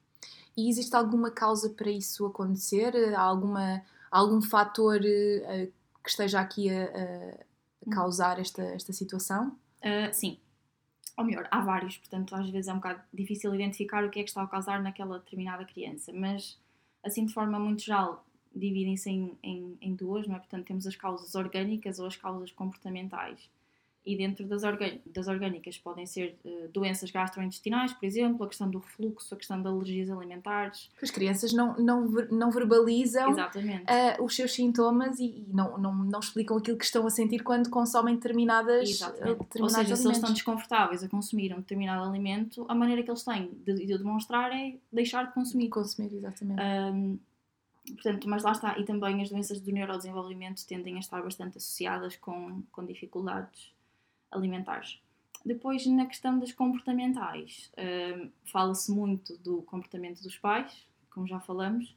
[0.58, 2.94] E existe alguma causa para isso acontecer?
[3.16, 5.72] Há alguma, algum fator uh,
[6.04, 7.36] que esteja aqui a, a
[7.88, 7.90] hum.
[7.92, 9.58] causar esta, esta situação?
[9.78, 10.38] Uh, sim.
[11.18, 14.24] Ou melhor, há vários, portanto, às vezes é um bocado difícil identificar o que é
[14.24, 16.60] que está a causar naquela determinada criança, mas
[17.02, 20.40] assim de forma muito geral, dividem-se em, em, em, duas, não é?
[20.40, 23.50] Portanto, temos as causas orgânicas ou as causas comportamentais.
[24.04, 24.64] E dentro das,
[25.06, 29.62] das orgânicas podem ser uh, doenças gastrointestinais, por exemplo, a questão do refluxo, a questão
[29.62, 30.90] de alergias alimentares.
[31.00, 36.20] As crianças não, não, não verbalizam uh, os seus sintomas e, e, não, não, não
[36.20, 39.38] explicam aquilo que estão a sentir quando consomem determinadas, Exatamente.
[39.38, 40.00] determinados Ou seja, alimentos.
[40.00, 43.86] se eles estão desconfortáveis a consumir um determinado alimento, a maneira que eles têm de,
[43.86, 45.66] de demonstrar é deixar de consumir.
[45.66, 46.60] De consumir, exatamente.
[46.60, 47.20] Um,
[47.88, 52.16] Portanto, mas lá está, e também as doenças do neurodesenvolvimento tendem a estar bastante associadas
[52.16, 53.74] com, com dificuldades
[54.30, 55.02] alimentares.
[55.44, 61.96] Depois, na questão das comportamentais, um, fala-se muito do comportamento dos pais, como já falamos,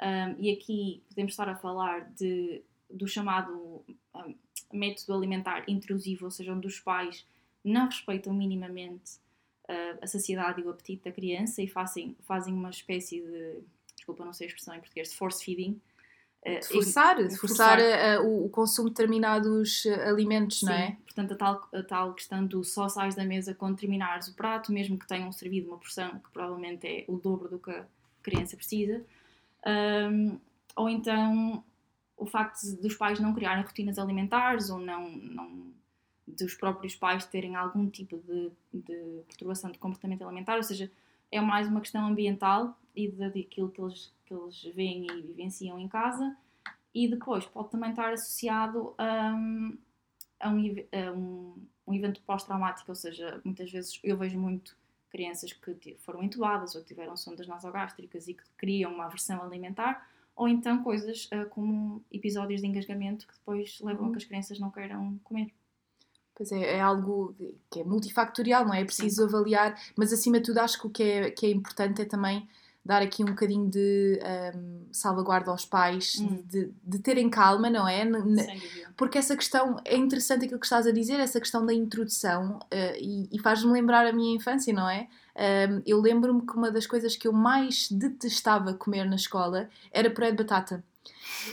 [0.00, 4.34] um, e aqui podemos estar a falar de, do chamado um,
[4.72, 7.26] método alimentar intrusivo, ou seja, onde os pais
[7.62, 9.16] não respeitam minimamente
[9.68, 13.60] uh, a saciedade e o apetite da criança e fazem, fazem uma espécie de,
[14.06, 15.80] desculpa, não sei a expressão em português, force feeding.
[16.46, 20.96] Uh, forçar, forçar, forçar a, a, o, consumo de determinados alimentos, Sim, não é?
[21.04, 24.70] Portanto, a tal, a tal questão do só sais da mesa quando terminares o prato,
[24.70, 27.84] mesmo que tenham servido uma porção que provavelmente é o dobro do que a
[28.22, 29.04] criança precisa.
[29.66, 30.38] Um,
[30.76, 31.64] ou então
[32.16, 35.74] o facto dos pais não criarem rotinas alimentares ou não, não
[36.26, 40.90] dos próprios pais terem algum tipo de, de perturbação de comportamento alimentar, ou seja,
[41.30, 45.88] é mais uma questão ambiental e daquilo que eles, que eles veem e vivenciam em
[45.88, 46.36] casa
[46.94, 49.78] e depois pode também estar associado a, a, um,
[50.40, 54.76] a um, um evento pós-traumático, ou seja, muitas vezes eu vejo muito
[55.10, 60.46] crianças que foram entubadas ou tiveram sondas nasogástricas e que criam uma aversão alimentar ou
[60.46, 64.08] então coisas uh, como episódios de engasgamento que depois levam uhum.
[64.10, 65.50] a que as crianças não queiram comer.
[66.36, 67.34] Pois é, é algo
[67.70, 68.82] que é multifactorial, não é?
[68.82, 69.28] É preciso Sim.
[69.28, 72.46] avaliar, mas acima de tudo acho que o que é, que é importante é também
[72.84, 74.20] dar aqui um bocadinho de
[74.54, 76.42] um, salvaguarda aos pais, hum.
[76.46, 78.04] de, de, terem calma, não é?
[78.96, 82.96] Porque essa questão, é interessante aquilo que estás a dizer, essa questão da introdução, uh,
[82.98, 85.08] e, e faz-me lembrar a minha infância, não é?
[85.36, 90.08] Um, eu lembro-me que uma das coisas que eu mais detestava comer na escola era
[90.08, 90.84] puré de batata.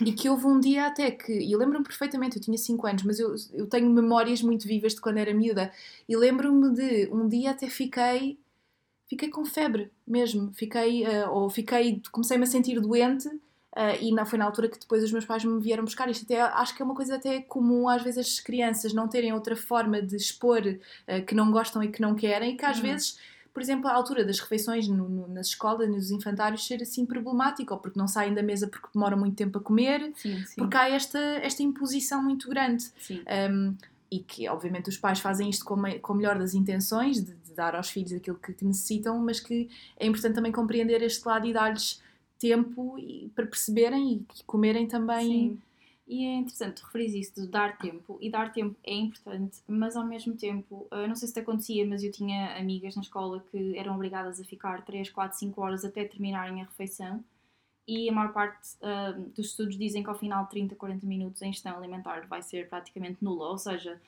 [0.02, 3.04] E que houve um dia até que, e eu lembro-me perfeitamente, eu tinha 5 anos,
[3.04, 5.72] mas eu, eu tenho memórias muito vivas de quando era miúda,
[6.08, 8.38] e lembro-me de um dia até fiquei,
[9.08, 14.26] fiquei com febre mesmo, fiquei, uh, ou fiquei, comecei-me a sentir doente, uh, e não
[14.26, 16.10] foi na altura que depois os meus pais me vieram buscar.
[16.10, 19.34] Isto até, acho que é uma coisa até comum às vezes as crianças não terem
[19.34, 22.78] outra forma de expor uh, que não gostam e que não querem, e que às
[22.78, 22.84] uhum.
[22.84, 23.20] vezes
[23.54, 27.74] por exemplo, a altura das refeições no, no, nas escolas, nos infantários, ser assim problemático,
[27.74, 30.56] ou porque não saem da mesa porque demoram muito tempo a comer, sim, sim.
[30.56, 32.86] porque há esta, esta imposição muito grande.
[33.52, 33.76] Um,
[34.10, 37.54] e que, obviamente, os pais fazem isto com, com a melhor das intenções, de, de
[37.54, 41.48] dar aos filhos aquilo que, que, necessitam, mas que é importante também compreender este lado
[41.48, 42.02] e dar-lhes
[42.38, 45.28] tempo e, para perceberem e, e comerem também.
[45.28, 45.62] Sim
[46.06, 50.06] e é interessante referir isso de dar tempo, e dar tempo é importante, mas ao
[50.06, 53.78] mesmo tempo, uh, não sei se te acontecia, mas eu tinha amigas na escola que
[53.78, 57.24] eram obrigadas a ficar 3, 4, 5 horas até terminarem a refeição,
[57.88, 61.42] e a maior parte uh, dos estudos dizem que ao final de 30, 40 minutos
[61.42, 64.02] a ingestão alimentar vai ser praticamente nula, ou seja,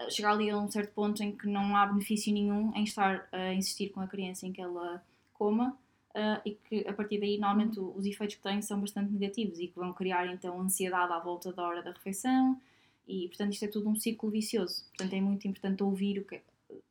[0.00, 3.28] uh, chegar ali a um certo ponto em que não há benefício nenhum em estar
[3.30, 5.02] a insistir com a criança em que ela
[5.34, 5.76] coma,
[6.16, 9.68] uh, e que a partir daí normalmente os efeitos que têm são bastante negativos e
[9.68, 12.60] que vão criar então ansiedade à volta da hora da refeição
[13.06, 14.84] e portanto isto é tudo um ciclo vicioso.
[14.88, 16.40] Portanto é muito importante ouvir o que,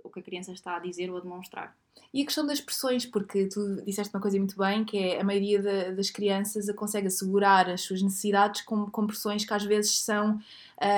[0.04, 1.76] o que a criança está a dizer ou a demonstrar.
[2.14, 5.24] E a questão das pressões, porque tu disseste uma coisa muito bem, que é a
[5.24, 10.40] maioria das crianças consegue assegurar as suas necessidades com, com pressões que às vezes são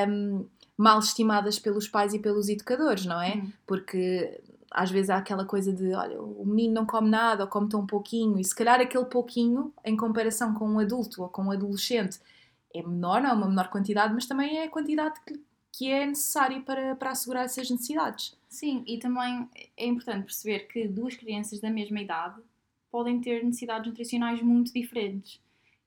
[0.09, 3.35] um, mal estimadas pelos pais e pelos educadores, não é?
[3.35, 3.51] Hum.
[3.67, 4.41] Porque
[4.73, 7.85] às vezes há aquela coisa de, olha, o menino não come nada ou come tão
[7.85, 12.19] pouquinho, e se calhar aquele pouquinho, em comparação com um adulto ou com um adolescente,
[12.73, 15.39] é menor, não é uma menor quantidade, mas também é a quantidade que,
[15.71, 18.35] que é necessária para, para assegurar essas necessidades.
[18.49, 22.41] Sim, e também é importante perceber que duas crianças da mesma idade
[22.91, 25.39] podem ter necessidades nutricionais muito diferentes.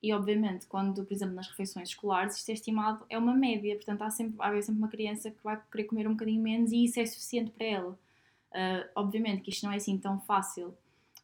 [0.03, 4.03] E obviamente, quando, por exemplo, nas refeições escolares, isto é estimado, é uma média, portanto
[4.03, 7.01] há sempre, há sempre uma criança que vai querer comer um bocadinho menos e isso
[7.01, 7.99] é suficiente para ela.
[8.57, 10.75] Uh, obviamente que isto não é assim tão fácil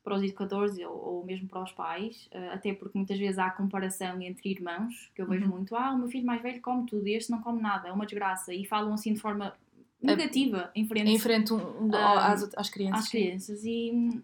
[0.05, 3.51] para os educadores ou, ou mesmo para os pais, uh, até porque muitas vezes há
[3.51, 5.53] comparação entre irmãos, que eu vejo uhum.
[5.53, 8.05] muito, ah, o meu filho mais velho come tudo, este não come nada, é uma
[8.05, 9.57] desgraça, e falam assim de forma
[10.03, 13.05] negativa em frente, em frente um, um, às, às crianças.
[13.05, 13.65] Às crianças.
[13.65, 14.23] E,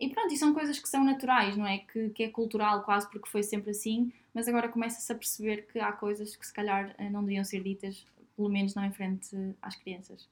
[0.00, 1.78] e pronto, e são coisas que são naturais, não é?
[1.78, 5.78] Que, que é cultural quase porque foi sempre assim, mas agora começa-se a perceber que
[5.78, 9.36] há coisas que se calhar eh, não deviam ser ditas, pelo menos não em frente
[9.60, 10.26] às crianças.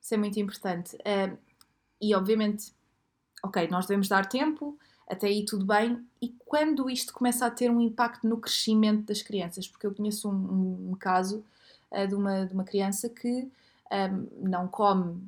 [0.00, 0.96] Isso é muito importante.
[0.96, 1.36] Uh,
[2.00, 2.72] e obviamente,
[3.42, 6.04] ok, nós devemos dar tempo, até aí tudo bem.
[6.20, 9.66] E quando isto começa a ter um impacto no crescimento das crianças?
[9.66, 11.44] Porque eu conheço um, um caso
[11.90, 13.50] uh, de, uma, de uma criança que um,
[13.90, 15.20] ehm, não come,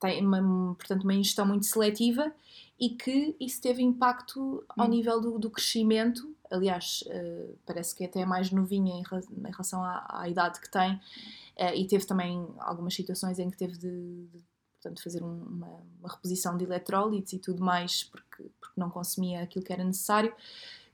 [0.00, 2.32] tem uma, portanto, uma ingestão muito seletiva
[2.78, 4.90] e que isso teve impacto ao hum.
[4.90, 6.34] nível do, do, crescimento.
[6.50, 10.60] Aliás, uh, parece que é até é mais novinha em, em relação à, à, idade
[10.60, 14.44] que tem, uh, e teve também algumas situações em que teve de, de
[14.80, 19.42] portanto, fazer um, uma, uma, reposição de eletrólitos e tudo mais, porque, porque não consumia
[19.42, 20.32] aquilo que era necessário.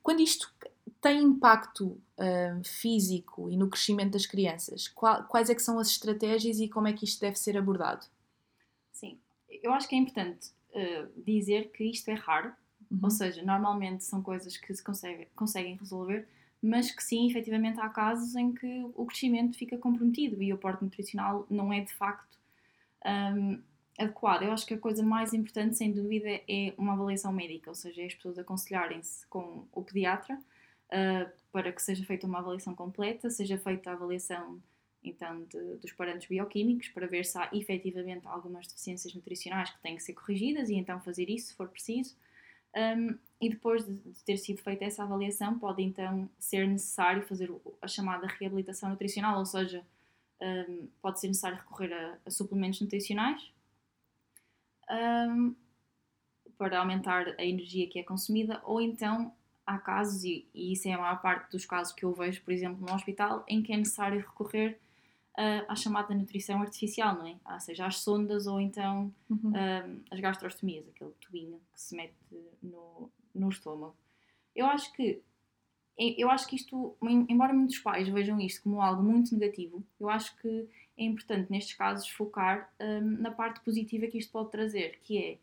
[0.03, 0.53] Quando isto
[1.01, 5.88] tem impacto uh, físico e no crescimento das crianças, qual, quais é que são as
[5.88, 8.07] estratégias e como é que isto deve ser abordado?
[8.90, 9.18] Sim,
[9.62, 12.53] eu acho que é importante uh, dizer que isto é raro,
[12.90, 13.01] uhum.
[13.03, 16.27] ou seja, normalmente são coisas que se consegue, conseguem resolver,
[16.62, 20.83] mas que sim, efetivamente há casos em que o crescimento fica comprometido e o aporte
[20.83, 22.38] nutricional não é de facto
[23.05, 23.62] um,
[23.98, 24.44] adequada.
[24.44, 28.02] Eu acho que a coisa mais importante, sem dúvida, é uma avaliação médica, ou seja,
[28.02, 33.30] é as pessoas aconselharem-se com o pediatra uh, para que seja feita uma avaliação completa,
[33.30, 34.61] seja feita a avaliação
[35.02, 39.96] então de, dos parâmetros bioquímicos para ver se há efetivamente algumas deficiências nutricionais que têm
[39.96, 42.16] que ser corrigidas e então fazer isso se for preciso.
[42.74, 47.87] Um, e depois de, ter sido feita essa avaliação, pode então ser necessário fazer a
[47.87, 49.85] chamada reabilitação nutricional, ou seja,
[50.40, 53.54] um, pode ser necessário recorrer a, a suplementos nutricionais
[54.90, 55.55] um,
[56.57, 59.33] para aumentar a energia que é consumida, ou então
[59.66, 62.53] há casos, e, e, isso é a maior parte dos casos que eu vejo, por
[62.53, 64.79] exemplo, no hospital, em que é necessário recorrer
[65.38, 67.37] uh, à chamada nutrição artificial, não é?
[67.53, 69.51] Ou seja, às sondas ou então uhum.
[69.51, 72.14] uh, as gastrostomias, aquele tubinho que se mete
[72.62, 73.97] no, no estômago.
[74.55, 75.23] Eu acho que
[75.97, 80.37] eu acho que isto, embora muitos pais vejam isto como algo muito negativo, eu acho
[80.38, 85.40] que é importante nestes casos focar um, na parte positiva que isto pode trazer, que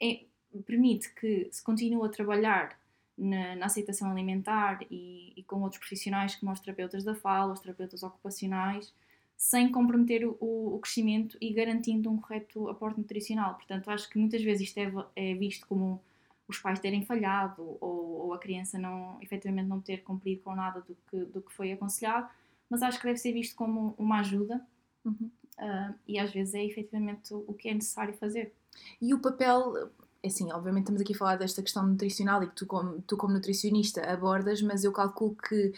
[0.00, 0.24] é, é
[0.64, 2.78] permite que se continue a trabalhar
[3.16, 7.60] na, na aceitação alimentar e, e, com outros profissionais como os terapeutas da fala, os
[7.60, 8.92] terapeutas ocupacionais,
[9.36, 13.54] sem comprometer o, o crescimento e garantindo um correto aporte nutricional.
[13.54, 16.00] Portanto, acho que muitas vezes isto é, é visto como
[16.48, 20.80] os pais terem falhado ou, ou, a criança não, efetivamente não ter cumprido com nada
[20.80, 22.28] do que, do que foi aconselhado,
[22.68, 24.60] mas acho que deve ser visto como uma ajuda
[25.04, 25.30] uhum.
[25.58, 28.52] uh, e às vezes é efetivamente o, que é necessário fazer.
[29.00, 29.90] E o papel,
[30.22, 33.16] é assim, obviamente estamos aqui a falar desta questão nutricional e que tu como, tu
[33.16, 35.72] como nutricionista abordas, mas eu calculo que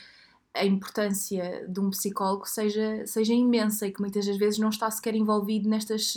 [0.54, 4.90] a importância de um psicólogo seja, seja imensa e que muitas das vezes não está
[4.90, 6.14] sequer envolvido nestas,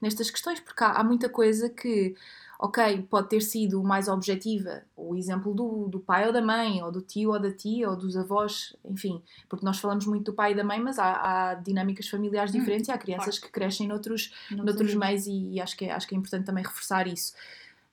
[0.00, 2.16] nestas questões, porque há, há muita coisa que
[2.58, 6.90] ok, pode ter sido mais objetiva, o exemplo do, do pai ou da mãe, ou
[6.90, 10.52] do tio ou da tia, ou dos avós, enfim, porque nós falamos muito do pai
[10.52, 13.46] e da mãe, mas há, há dinâmicas familiares hum, diferentes hum, e há crianças claro.
[13.46, 16.64] que crescem noutros, noutros meios e, e, acho, que é, acho que é importante também
[16.64, 17.32] reforçar isso.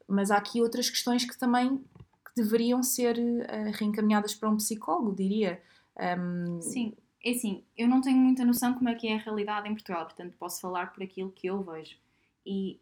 [0.08, 1.80] Mas há aqui outras questões que também
[2.36, 5.62] deveriam ser uh, reencaminhadas para um psicólogo, diria.
[6.20, 6.60] Um...
[6.60, 9.74] Sim, é assim, eu não tenho muita noção como é que é a realidade em
[9.74, 11.98] Portugal, portanto posso falar por aquilo que eu vejo.
[12.46, 12.80] E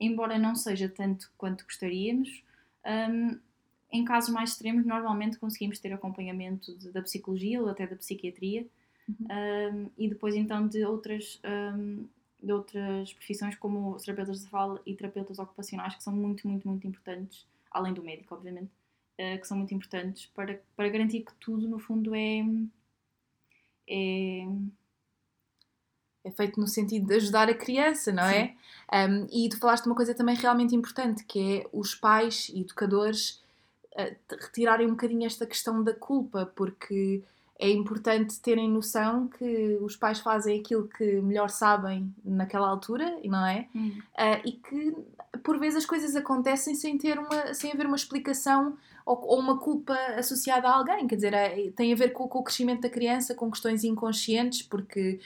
[0.00, 2.42] embora não seja tanto quanto gostaríamos,
[2.86, 3.38] um,
[3.92, 8.66] em casos mais extremos, normalmente conseguimos ter acompanhamento de, da psicologia ou até da psiquiatria
[9.08, 9.26] uhum.
[9.84, 12.06] um, e depois então de outras, um,
[12.42, 16.86] de outras profissões como terapeutas de fala e terapeutas ocupacionais que são muito, muito, muito
[16.86, 18.70] importantes, além do médico, obviamente,
[19.18, 22.44] uh, que são muito importantes para, para garantir que tudo, no fundo, é,
[23.88, 24.46] é
[26.24, 28.54] é feito no sentido de ajudar a criança, não é?
[28.92, 33.42] Um, e tu falaste uma coisa também realmente importante, que é os pais e educadores
[33.94, 37.22] uh, retirarem um bocadinho esta questão da culpa, porque
[37.58, 43.46] é importante terem noção que os pais fazem aquilo que melhor sabem naquela altura, não
[43.46, 43.68] é?
[43.74, 44.00] Hum.
[44.14, 44.96] Uh, e que
[45.42, 49.58] por vezes as coisas acontecem sem ter uma, sem haver uma explicação ou, ou uma
[49.58, 52.90] culpa associada a alguém, quer dizer, é, tem a ver com, com, o crescimento da
[52.90, 55.20] criança, com questões inconscientes, porque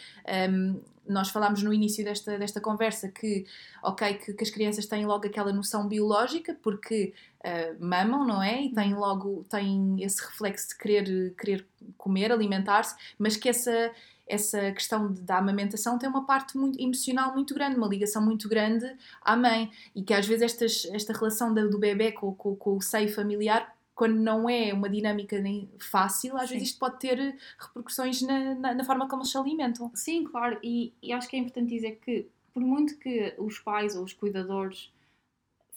[0.51, 3.45] um, nós falámos no início desta, desta conversa que,
[3.83, 8.63] ok, que, que, as crianças têm logo aquela noção biológica, porque uh, mamam, não é?
[8.63, 11.67] E têm logo, têm esse reflexo de querer, querer
[11.99, 13.93] comer, alimentar-se, mas que essa,
[14.27, 18.49] essa questão de, da amamentação tem uma parte muito emocional muito grande, uma ligação muito
[18.49, 22.77] grande à mãe, e que às vezes estas, esta relação do bebê com, com, com
[22.77, 26.55] o seio familiar quando não é uma dinâmica nem fácil, às Sim.
[26.55, 27.17] vezes isto pode ter
[27.59, 29.91] repercussões na, na, na, forma como eles se alimentam.
[29.95, 33.95] Sim, claro, e, e acho que é importante dizer que, por muito que os pais
[33.95, 34.93] ou os cuidadores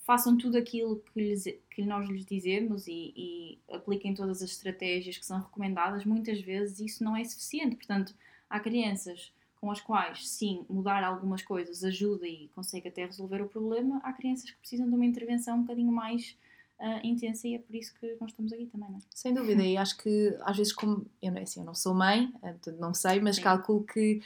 [0.07, 5.17] façam tudo aquilo que, lhes, que nós lhes dizemos e, e, apliquem todas as estratégias
[5.17, 7.75] que são recomendadas, muitas vezes isso não é suficiente.
[7.75, 8.15] Portanto,
[8.49, 13.47] há crianças com as quais, sim, mudar algumas coisas ajuda e consegue até resolver o
[13.47, 16.38] problema, há crianças que precisam de uma intervenção um bocadinho mais
[16.79, 19.01] uh, intensa e é por isso que nós estamos aqui também, não é?
[19.13, 22.31] Sem dúvida, e acho que às vezes, como eu não, assim, eu não sou mãe,
[22.43, 23.41] eh, não sei, mas Sim.
[23.41, 24.21] calculo que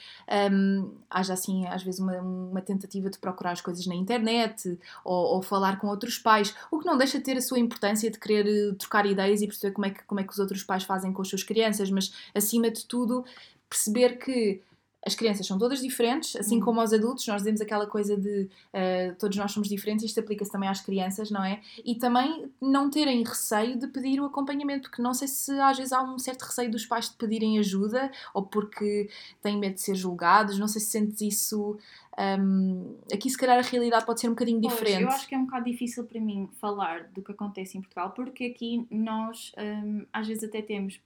[0.51, 5.35] um, haja assim, às vezes, uma, uma, tentativa de procurar as coisas na internet ou,
[5.35, 8.19] ou, falar com outros pais, o que não deixa de ter a sua importância de
[8.19, 10.83] querer eh, trocar ideias e perceber como é que, como é que os outros pais
[10.83, 13.23] fazem com as suas crianças, mas acima de tudo,
[13.71, 14.61] perceber que
[15.03, 16.65] as crianças são todas diferentes, assim uhum.
[16.65, 20.51] como aos adultos, nós dizemos aquela coisa de uh, todos nós somos diferentes, isto aplica-se
[20.51, 21.59] também às crianças, não é?
[21.83, 25.91] E também não terem receio de pedir o acompanhamento, porque não sei se às vezes
[25.91, 29.09] há um certo receio dos pais de pedirem ajuda ou porque
[29.41, 31.79] têm medo de ser julgados, não sei se sentes isso.
[32.19, 35.01] Um, aqui, se calhar, a realidade pode ser um bocadinho pois, diferente.
[35.01, 38.11] Eu acho que é um bocado difícil para mim falar do que acontece em Portugal,
[38.11, 40.99] porque aqui nós um, às vezes até temos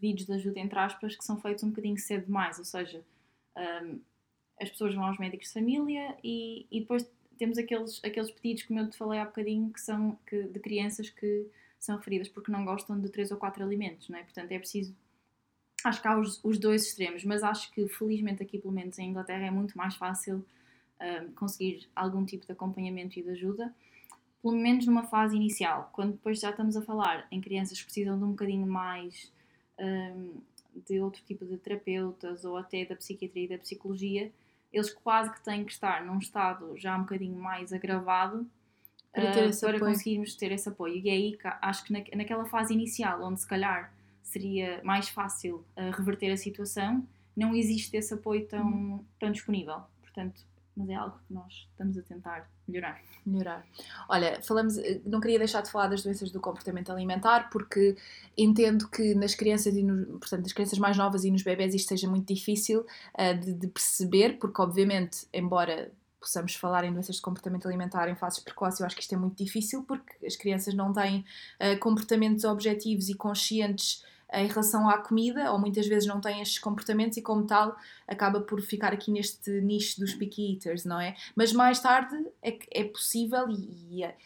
[0.00, 3.04] pedidos de ajuda, entre aspas, que são feitos um bocadinho cedo demais, ou seja
[3.56, 4.00] um,
[4.60, 8.80] as pessoas vão aos médicos de família e, e depois temos aqueles, aqueles pedidos, como
[8.80, 11.46] eu te falei há bocadinho, que são que, de crianças que
[11.78, 14.22] são referidas porque não gostam de três ou quatro alimentos, não é?
[14.22, 14.94] Portanto, é preciso.
[15.84, 19.10] Acho que há os, os dois extremos, mas acho que felizmente aqui, pelo menos em
[19.10, 23.74] Inglaterra, é muito mais fácil uh, conseguir algum tipo de acompanhamento e de ajuda,
[24.40, 25.90] pelo menos numa fase inicial.
[25.92, 29.30] Quando depois já estamos a falar em crianças que precisam de um bocadinho mais
[29.78, 30.40] um,
[30.86, 34.30] de outro tipo de terapeutas ou até da psiquiatria e da psicologia,
[34.72, 38.46] eles quase que têm que estar num estado já um bocadinho mais agravado
[39.12, 40.96] para, uh, para conseguirmos ter esse apoio.
[40.96, 45.64] E é aí acho que na, naquela fase inicial, onde se calhar seria mais fácil
[45.76, 47.06] uh, reverter a situação,
[47.36, 49.04] não existe esse apoio tão, uhum.
[49.18, 49.82] tão disponível.
[50.02, 50.44] Portanto,
[50.76, 53.00] mas é algo que nós estamos a tentar melhorar.
[53.24, 53.64] Melhorar.
[54.08, 57.96] Olha, falamos, eh, não queria deixar de falar das doenças do comportamento alimentar, porque
[58.36, 61.88] entendo que nas crianças e no, portanto, nas crianças mais novas e nos bebés isto
[61.88, 67.22] seja muito difícil uh, de, de, perceber, porque obviamente, embora possamos falar em doenças de
[67.22, 70.74] comportamento alimentar em fases precoces, eu acho que isto é muito difícil porque as crianças
[70.74, 71.24] não têm
[71.60, 74.02] uh, comportamentos objetivos e conscientes
[74.34, 77.76] em relação à comida, ou muitas vezes não têm estes comportamentos e, como tal,
[78.06, 81.14] acaba por ficar aqui neste nicho dos picky eaters, não é?
[81.34, 84.16] Mas mais tarde é, é possível e, e é,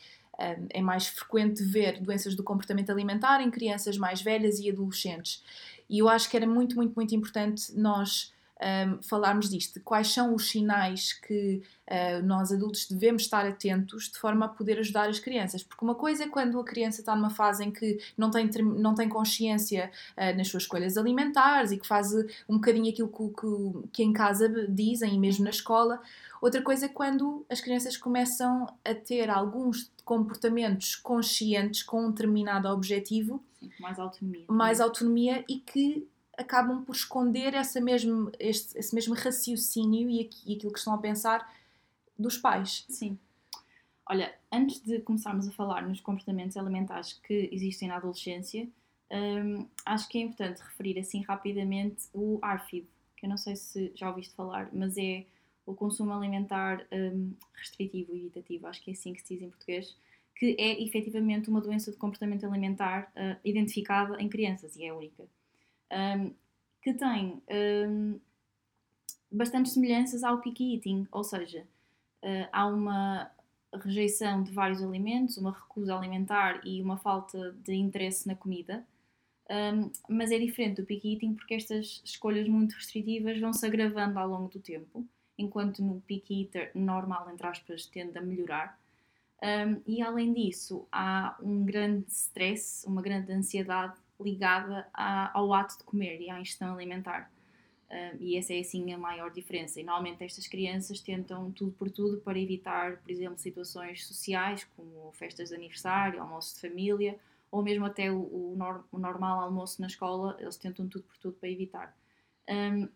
[0.71, 5.43] é mais frequente ver doenças do comportamento alimentar em crianças mais velhas e adolescentes.
[5.91, 10.35] E eu acho que era muito, muito, muito importante nós um, falarmos disto, quais são
[10.35, 15.21] os sinais que uh, nós adultos devemos estar atentos de forma a poder ajudar as
[15.21, 15.63] crianças.
[15.63, 18.95] Porque uma coisa é quando a criança está numa fase em que não tem, não
[18.95, 22.13] tem consciência uh, nas suas escolhas alimentares e que faz
[22.49, 26.01] um bocadinho aquilo que, que, que em casa dizem e mesmo na escola.
[26.41, 32.69] Outra coisa é quando as crianças começam a ter alguns comportamentos conscientes com um determinado
[32.69, 33.43] objetivo.
[33.59, 34.45] Sim, mais autonomia.
[34.49, 36.09] Mais autonomia e que
[36.39, 40.99] acabam por esconder essa mesmo, este, esse mesmo raciocínio e, e aquilo que estão a
[40.99, 41.53] pensar
[42.17, 42.87] dos pais.
[42.89, 43.19] Sim.
[44.09, 48.67] Olha, antes de começarmos a falar nos comportamentos alimentares que existem na adolescência,
[49.11, 52.87] hum, acho que é importante referir assim rapidamente o ARFID,
[53.17, 55.27] que eu não sei se já ouviste falar, mas é
[55.67, 59.51] o consumo alimentar hum, restritivo e evitativo, acho que é assim que se diz em
[59.51, 59.95] português,
[60.37, 65.27] que é efetivamente uma doença de comportamento alimentar uh, identificada em crianças e é única
[65.93, 66.35] um,
[66.83, 67.43] que tem
[67.89, 68.21] um,
[69.31, 71.67] bastantes semelhanças ao picky eating, ou seja,
[72.23, 73.31] uh, há uma
[73.75, 78.85] rejeição de vários alimentos, uma recusa alimentar e uma falta de interesse na comida.
[79.51, 84.19] Um, mas é diferente do picky eating porque estas escolhas muito restritivas vão se agravando
[84.19, 85.07] ao longo do tempo,
[85.39, 88.79] enquanto no picky eater normal, entre aspas, tende a melhorar.
[89.43, 95.85] Um, e além disso, há um grande stress, uma grande ansiedade ligada ao ato de
[95.85, 97.31] comer e à ingestão alimentar.
[98.21, 99.81] E essa é assim a maior diferença.
[99.81, 105.11] E normalmente estas crianças tentam tudo por tudo para evitar, por exemplo, situações sociais como
[105.13, 107.19] festas de aniversário, almoços de família,
[107.51, 111.17] ou mesmo até o, o, nor o normal almoço na escola, eles tentam tudo por
[111.17, 111.97] tudo para evitar.
[112.49, 112.89] Um,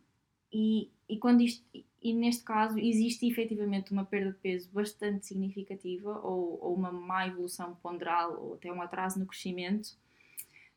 [0.52, 1.64] e, e, quando isto,
[2.02, 7.26] e neste caso existe efetivamente uma perda de peso bastante significativa, ou, ou uma má
[7.26, 9.96] evolução ponderal, ou até um atraso no crescimento,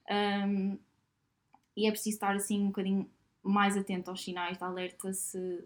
[0.10, 0.78] um,
[1.76, 3.10] e é preciso estar assim um bocadinho
[3.43, 5.64] mais atento aos sinais de alerta se,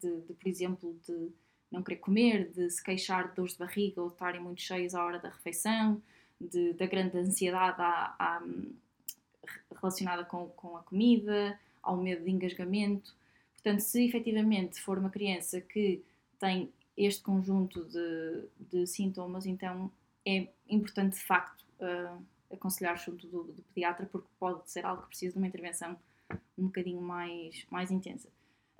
[0.00, 1.30] de, de, por exemplo, de
[1.70, 4.94] não querer comer, de se queixar de dores de barriga ou de estarem muito cheios
[4.94, 6.02] à hora da refeição,
[6.38, 8.42] de, da grande ansiedade à, à,
[9.74, 13.14] relacionada com, com a comida, ao medo de engasgamento.
[13.54, 16.02] Portanto, se efetivamente for uma criança que
[16.38, 19.90] tem este conjunto de, de sintomas, então
[20.26, 22.22] é importante de facto uh,
[22.52, 25.96] aconselhar junto do, do, pediatra, porque pode ser algo que precisa de uma intervenção
[26.56, 28.28] um bocadinho mais, mais intensa.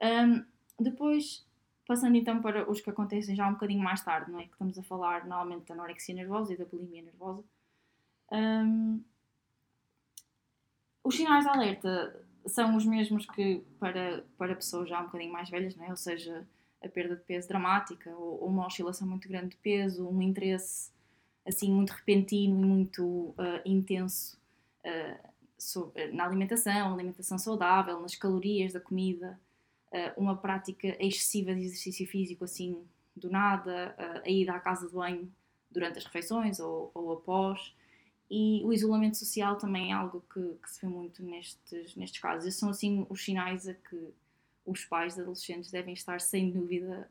[0.00, 0.44] Um,
[0.78, 1.46] depois,
[1.86, 4.44] passando então para os que acontecem já um bocadinho mais tarde, não é?
[4.44, 7.44] Que estamos a falar normalmente da anorexia nervosa e da bulimia nervosa.
[8.30, 9.02] Um,
[11.04, 15.50] os sinais de alerta são os mesmos que para, para pessoas já um bocadinho mais
[15.50, 15.90] velhas, não é?
[15.90, 16.46] Ou seja,
[16.82, 20.91] a perda de peso dramática, ou, ou uma oscilação muito grande de peso, um interesse
[21.46, 24.38] assim muito repentino e muito uh, intenso
[24.84, 25.28] uh,
[25.58, 29.38] sobre, na alimentação, alimentação saudável, nas calorias da comida,
[29.88, 32.84] uh, uma prática excessiva de exercício físico assim
[33.14, 35.30] do nada, a ida à casa de banho
[35.70, 37.74] durante as refeições ou, ou após.
[38.30, 42.46] E o isolamento social também é algo que, que, se vê muito nestes, nestes casos.
[42.46, 44.14] Esses são assim os sinais a que
[44.64, 47.10] os pais de adolescentes devem estar sem dúvida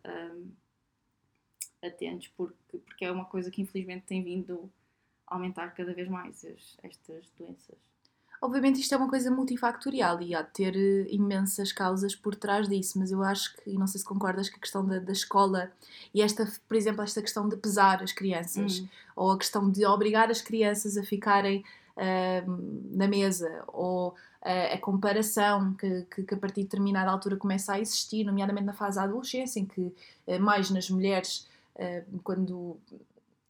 [1.83, 4.71] atentos, porque, porque é uma coisa que infelizmente tem vindo
[5.27, 7.77] a aumentar cada vez mais as, estas doenças.
[8.41, 12.67] Obviamente isto é uma coisa multifactorial e há de ter eh, imensas causas por trás
[12.67, 15.11] disso, mas eu acho que, e não sei se concordas, que a questão da, da
[15.11, 15.71] escola
[16.11, 18.87] e esta, por exemplo, esta questão de pesar as crianças, Hum.
[19.15, 21.63] ou a questão de obrigar as crianças a ficarem
[21.95, 27.37] ahm, na mesa, ou a, a comparação que, que, que a partir de determinada altura
[27.37, 29.93] começa a existir, nomeadamente na fase da adolescência, em que
[30.25, 31.47] eh, mais nas mulheres,
[32.23, 32.77] quando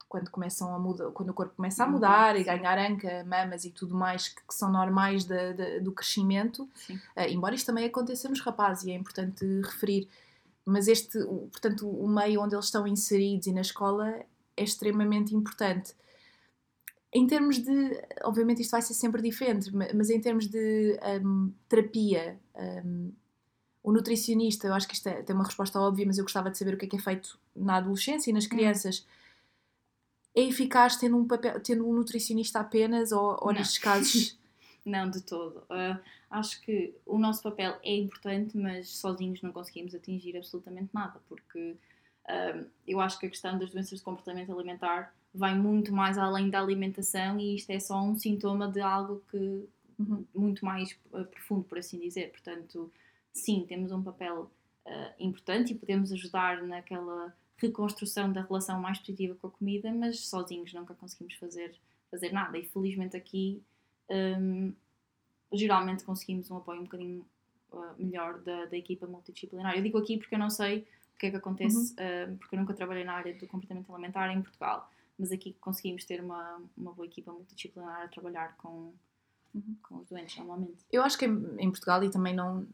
[0.07, 2.43] quando começam a mudar, quando o corpo começa a Mudar, mudar e sim.
[2.43, 6.67] ganhar anca, mamas e tudo mais que, que são normais da- da- do crescimento,
[7.15, 10.09] eh, embora isto também aconteça nos rapazes e é importante referir,
[10.65, 14.09] mas este, o- portanto, o meio onde eles estão inseridos e na escola
[14.57, 15.95] é extremamente importante.
[17.13, 21.53] Em termos de, obviamente isto vai ser sempre diferente, ma- mas em termos de hum,
[21.69, 22.37] terapia,
[22.85, 23.11] hum,
[23.83, 26.57] o nutricionista, eu acho que isto é- tem uma resposta óbvia, mas eu gostava de
[26.57, 29.05] saber o que é que é feito na adolescência e nas crianças.
[30.35, 34.39] É eficaz tendo um, papel, tendo um nutricionista apenas ou, ou nestes casos?
[34.85, 35.63] Não, de todo.
[35.69, 35.99] Ah,
[36.31, 41.75] acho que o nosso papel é importante, mas sozinhos não conseguimos atingir absolutamente nada, porque
[42.27, 46.49] ah, eu acho que a questão das doenças de comportamento alimentar vai muito mais além
[46.49, 49.67] da alimentação e isto é só um sintoma de algo que
[49.99, 50.25] Uhum.
[50.33, 52.31] muito mais ah, profundo, por assim dizer.
[52.31, 52.91] Portanto,
[53.33, 54.49] sim, temos um papel
[54.85, 60.27] ah, importante e podemos ajudar naquela reconstrução da relação mais positiva com a comida, mas
[60.27, 61.75] sozinhos nunca conseguimos fazer,
[62.09, 62.57] fazer nada.
[62.57, 63.61] E felizmente aqui
[64.09, 64.73] hum,
[65.53, 67.25] geralmente conseguimos um apoio um bocadinho
[67.71, 69.75] uh, melhor da, da equipa multidisciplinar.
[69.75, 72.59] Eu digo aqui porque eu não sei o que é que acontece, uh, porque eu
[72.59, 76.91] nunca trabalhei na área do comportamento alimentar em Portugal, mas aqui conseguimos ter uma, uma
[76.93, 78.91] boa equipa multidisciplinar a trabalhar com,
[79.53, 79.75] Uhum.
[79.83, 80.85] com os doentes normalmente.
[80.91, 82.65] Eu acho que em Portugal e também não.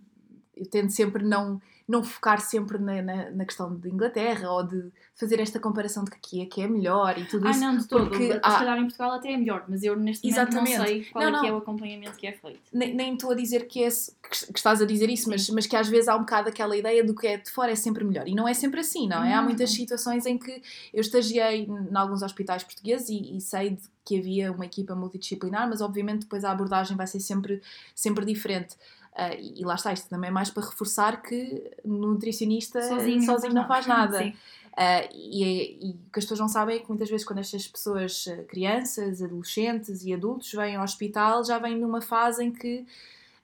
[0.60, 4.92] Eu tento sempre não, não focar sempre na, na, na questão de Inglaterra ou de
[5.16, 7.60] fazer esta comparação de que aqui é que é melhor e tudo Ah, isso.
[7.60, 8.08] não, de todo.
[8.10, 10.78] porque Se calhar em Portugal até é melhor, mas eu neste momento Exatamente.
[10.78, 12.60] não sei qual Não, é que é o acompanhamento que é feito.
[12.72, 15.66] Nem nem estou a dizer que, é, que, que estás a dizer isso, mas, mas
[15.66, 18.04] que às vezes há um bocado aquela ideia do que é de fora é sempre
[18.04, 18.28] melhor.
[18.28, 19.34] E não é sempre assim, não é?
[19.34, 20.62] Há muitas situações em que
[20.94, 25.68] eu estagiei em alguns hospitais portugueses e, e sei de que havia uma equipa multidisciplinar,
[25.68, 27.62] mas obviamente depois a abordagem vai ser sempre,
[27.94, 28.76] sempre diferente.
[29.20, 33.68] Ah, e, e lá está, isto também é mais para reforçar que nutricionista sozinho, não
[33.68, 34.20] faz nada.
[34.24, 34.34] Sim.
[34.78, 37.68] Ah, e, e o que as pessoas não sabem é que muitas vezes quando estas
[37.68, 42.86] pessoas, ah, crianças, adolescentes e adultos, vêm ao hospital, já vêm numa fase em que,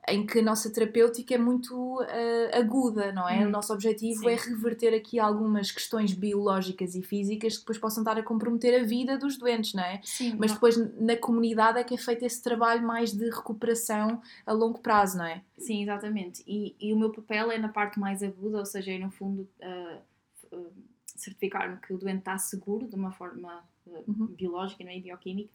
[0.07, 3.43] em que a nossa terapêutica é muito ah, aguda, não é?
[3.43, 4.29] Hum, o nosso objetivo sim.
[4.29, 8.83] é reverter aqui algumas questões biológicas e físicas que depois possam estar a comprometer a
[8.83, 10.01] vida dos doentes, não é?
[10.03, 14.21] Sim, Mas não- depois na comunidade é que é feito esse trabalho mais de recuperação
[14.45, 15.41] a longo prazo, não é?
[15.57, 16.43] Sim, exatamente.
[16.45, 19.47] E, e o meu papel é na parte mais aguda, ou seja, é no fundo
[19.61, 20.71] uh, uh,
[21.05, 24.27] certificar-me que o doente está seguro de uma forma uh, Uhum.
[24.27, 24.97] biológica, não é?
[24.97, 25.49] E bioquímica.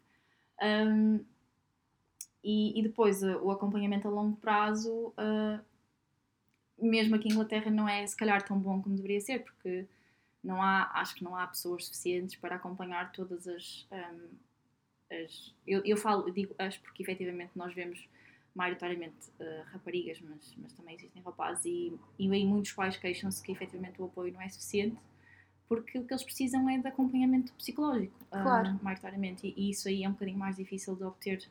[0.62, 1.20] Um,
[2.42, 5.60] e, e depois uh, o acompanhamento a longo prazo, uh,
[6.80, 9.86] mesmo aqui em Inglaterra, não é se calhar tão bom como deveria ser, porque
[10.42, 13.86] não há, acho que não há pessoas suficientes para acompanhar todas as.
[13.90, 14.28] um,
[15.10, 18.08] as eu, eu falo, digo as porque efetivamente nós vemos
[18.54, 23.52] maioritariamente uh, raparigas, mas, mas também existem rapazes, e, e aí muitos pais queixam-se que
[23.52, 24.96] efetivamente o apoio não é suficiente,
[25.68, 28.78] porque o que eles precisam é de acompanhamento psicológico, uh, Claro.
[28.82, 31.48] maioritariamente, e, e isso aí é um bocadinho mais difícil de obter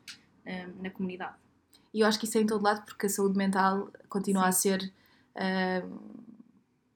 [0.47, 1.35] um, na comunidade.
[1.93, 4.49] E eu acho que isso é em todo lado porque a saúde mental continua Sim.
[4.49, 4.93] a ser
[5.35, 5.83] ah,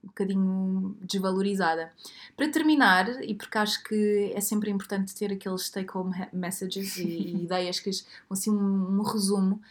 [0.04, 1.92] um bocadinho desvalorizada.
[2.36, 7.44] Para terminar, e porque acho que é sempre importante ter aqueles take-home messages e, e
[7.46, 7.90] ideias que
[8.30, 9.62] assim um, um resumo,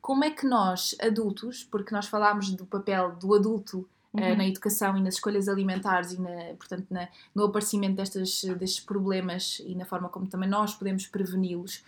[0.00, 3.86] como é que nós, adultos, porque nós falámos do papel do adulto
[4.16, 4.36] eh, Uhum.
[4.38, 9.62] na educação e nas escolhas alimentares e na, portanto, na- no aparecimento destas, destes problemas
[9.64, 11.84] e na forma como também nós podemos preveni-los,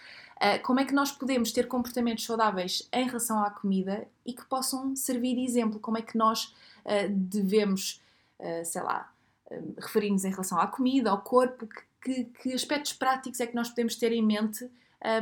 [0.58, 4.94] como é que nós podemos ter comportamentos saudáveis em relação à comida e que possam
[4.96, 5.78] servir de exemplo?
[5.78, 8.00] Como é que nós eh, devemos,
[8.38, 9.10] eh, sei lá,
[9.50, 11.68] eh, referir-nos em relação à comida, ao corpo?
[12.02, 14.68] Que, que, aspectos práticos é que nós podemos ter em mente?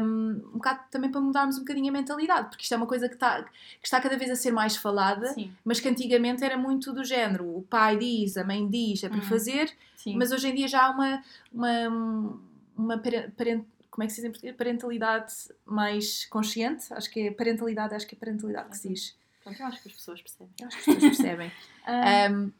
[0.03, 3.09] Um, um bocado também para mudarmos um bocadinho a mentalidade, porque isto é uma coisa
[3.09, 3.51] que está, que
[3.83, 7.47] está cada vez a ser mais falada, Sim, mas que antigamente era muito do género:
[7.57, 9.25] o pai diz, a mãe diz, é para Uhum.
[9.25, 10.17] fazer, sim.
[10.19, 11.89] mas hoje em dia já há uma, uma,
[12.77, 14.57] uma pare- paren- como é que se diz em português?
[14.57, 15.33] parentalidade
[15.65, 16.93] mais consciente.
[16.93, 19.19] Acho que é parentalidade, acho que é parentalidade que se diz.
[19.43, 20.53] Pronto, eu acho que as pessoas percebem.
[20.61, 21.53] Eu acho que as pessoas percebem.
[22.31, 22.53] Um,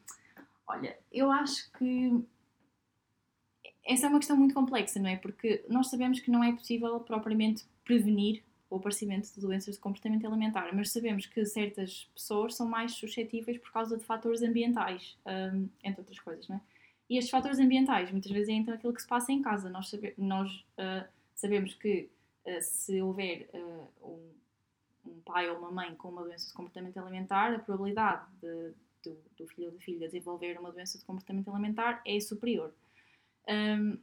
[0.67, 2.25] Olha, eu acho que
[3.85, 5.17] essa é uma questão muito complexa, não é?
[5.17, 10.25] Porque nós sabemos que não é possível propriamente prevenir o aparecimento de doenças de comportamento
[10.27, 15.69] alimentar, mas sabemos que certas pessoas são mais suscetíveis por causa de fatores ambientais, hum,
[15.83, 16.61] entre outras coisas, não é?
[17.09, 19.69] E estes fatores ambientais muitas vezes é então aquilo que se passa em casa.
[19.69, 21.05] Nós, sabe- nós ah,
[21.41, 22.11] sabemos que
[22.47, 27.55] ah, se houver ah, um, pai ou uma mãe com uma doença de comportamento alimentar,
[27.55, 28.73] a probabilidade de,
[29.03, 32.73] do, do, filho ou da filha desenvolver uma doença de comportamento alimentar é superior.
[33.49, 33.99] Um,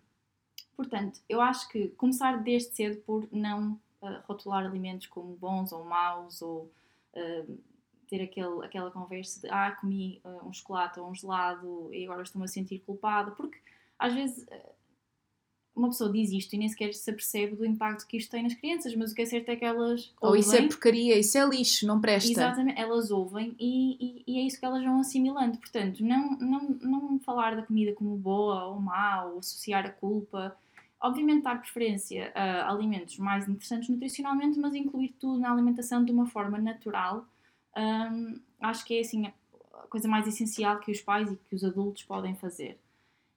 [0.75, 5.83] portanto, eu acho que começar desde cedo por não uh, rotular alimentos como bons ou
[5.85, 6.71] maus ou
[7.13, 7.59] uh,
[8.07, 12.23] ter aquele, aquela conversa de ah, comi uh, um chocolate ou um gelado e agora
[12.23, 13.59] estou-me a sentir culpada, porque
[13.99, 14.47] às vezes
[15.77, 18.55] uma pessoa diz isto e nem sequer se apercebe do impacto que isto tem nas
[18.55, 20.11] crianças, mas o que é certo é que elas.
[20.19, 22.31] Ou ouvem, isso é porcaria, isso é lixo, não presta.
[22.31, 25.57] Exatamente, elas ouvem e, e, e, é isso que elas vão assimilando.
[25.59, 30.57] Portanto, não, não, não falar da comida como boa ou má, ou associar a culpa.
[30.99, 36.25] Obviamente, dar preferência a alimentos mais interessantes nutricionalmente, mas incluir tudo na alimentação de uma
[36.25, 37.23] forma natural.
[37.77, 39.33] Hum, acho que é assim a
[39.89, 42.79] coisa mais essencial que os pais e que os adultos podem fazer.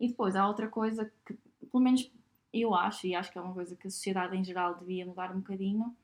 [0.01, 1.37] E depois há outra coisa que,
[1.71, 2.11] pelo menos
[2.53, 5.31] eu acho, e acho que é uma coisa que a sociedade em geral devia mudar
[5.31, 5.95] um bocadinho,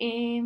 [0.00, 0.40] é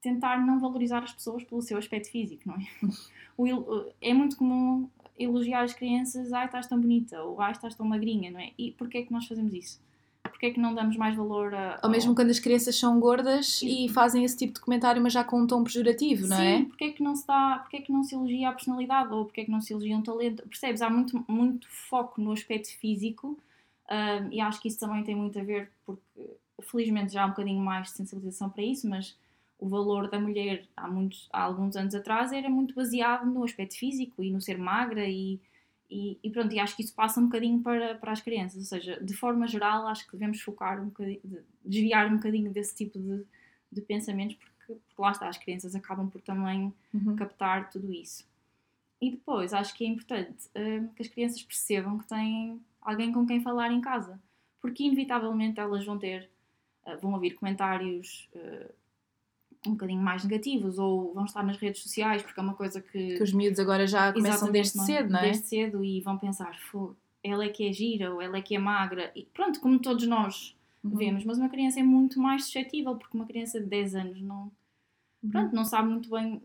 [0.00, 3.94] tentar não valorizar as pessoas pelo seu aspecto físico, não é?
[4.02, 4.88] é muito comum
[5.18, 8.50] elogiar as crianças, ai estás tão bonita, ou ai estás tão magrinha, não é?
[8.58, 9.82] E porquê é que nós fazemos isso?
[10.22, 11.80] Porquê é que não damos mais valor a...
[11.82, 15.22] Ou mesmo quando as crianças são gordas e fazem esse tipo de comentário, mas já
[15.22, 16.58] com um tom pejorativo, não Sim, é?
[16.58, 19.12] Sim, porquê é que não se dá, porquê é que não se elogia a personalidade,
[19.12, 20.42] ou porquê é que não se elogia um talento?
[20.48, 20.82] Percebes?
[20.82, 23.38] Há muito, muito foco no aspecto físico,
[23.90, 26.02] um, e acho que isso também tem muito a ver, porque
[26.62, 29.16] felizmente já há um bocadinho mais de sensibilização para isso, mas
[29.58, 33.76] o valor da mulher há, muitos, há alguns anos atrás era muito baseado no aspecto
[33.76, 35.38] físico e no ser magra e,
[35.90, 38.64] e, e, pronto, e acho que isso passa um bocadinho para, para as crianças, ou
[38.64, 41.20] seja, de forma geral acho que devemos focar um bocadinho,
[41.64, 43.24] desviar um bocadinho desse tipo de,
[43.70, 47.16] de pensamentos porque, porque lá está, as crianças acabam por também uhum.
[47.16, 48.26] captar tudo isso.
[49.00, 53.26] E depois acho que é importante uh, que as crianças percebam que têm alguém com
[53.26, 54.20] quem falar em casa,
[54.60, 56.30] porque inevitavelmente elas vão ter,
[56.86, 58.72] uh, vão ouvir comentários uh,
[59.66, 63.16] um bocadinho mais negativos ou vão estar nas redes sociais, porque é uma coisa que.
[63.16, 64.86] Que os miúdos agora já começam desde não, é?
[64.86, 65.22] cedo, não é?
[65.22, 66.56] Desde cedo e vão pensar,
[67.22, 70.06] ela é que é gira ou ela é que é magra, e pronto, como todos
[70.06, 70.96] nós uhum.
[70.96, 74.52] vemos, mas uma criança é muito mais suscetível, porque uma criança de 10 anos não.
[75.22, 75.30] Uhum.
[75.30, 76.42] Pronto, não sabe muito bem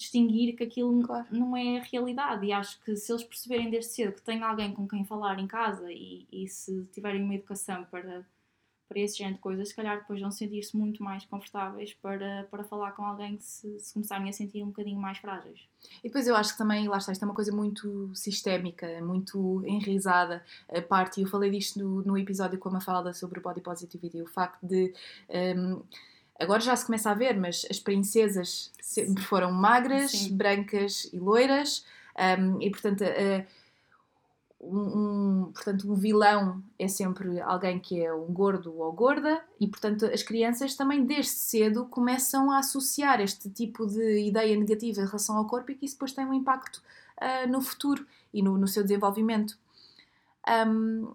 [0.00, 1.26] distinguir que aquilo claro.
[1.30, 2.46] não é a realidade.
[2.46, 5.46] E acho que se eles perceberem desde cedo que tem alguém com quem falar em
[5.46, 8.26] casa e, e se tiverem uma educação para,
[8.88, 12.64] para esse género de coisas, se calhar depois vão sentir-se muito mais confortáveis para, para
[12.64, 15.60] falar com alguém se, se começarem a sentir um bocadinho mais frágeis.
[16.02, 19.62] E depois eu acho que também, lá está, isto é uma coisa muito sistémica, muito
[19.66, 20.44] enraizada.
[20.68, 23.60] A parte, e eu falei disto no, no episódio com a Mafalda sobre o body
[23.60, 24.92] positivity, o facto de.
[25.28, 25.82] Um,
[26.40, 30.36] Agora já se começa a ver, mas as princesas sempre foram magras, Sim.
[30.36, 31.84] brancas e loiras,
[32.38, 33.46] um, e portanto, uh,
[34.62, 40.06] um, portanto, um vilão é sempre alguém que é um gordo ou gorda, e portanto,
[40.06, 45.36] as crianças também desde cedo começam a associar este tipo de ideia negativa em relação
[45.36, 46.82] ao corpo e que isso depois tem um impacto
[47.20, 49.58] uh, no futuro e no, no seu desenvolvimento.
[50.48, 51.14] Um,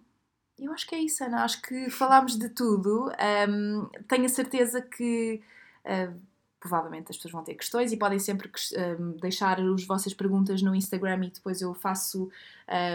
[0.58, 1.44] eu acho que é isso, Ana.
[1.44, 3.12] Acho que falámos de tudo.
[3.50, 5.42] Um, tenho a certeza que
[5.86, 6.20] uh,
[6.66, 8.50] provavelmente as pessoas vão ter questões e podem sempre
[9.00, 12.28] um, deixar as vossas perguntas no Instagram e depois eu faço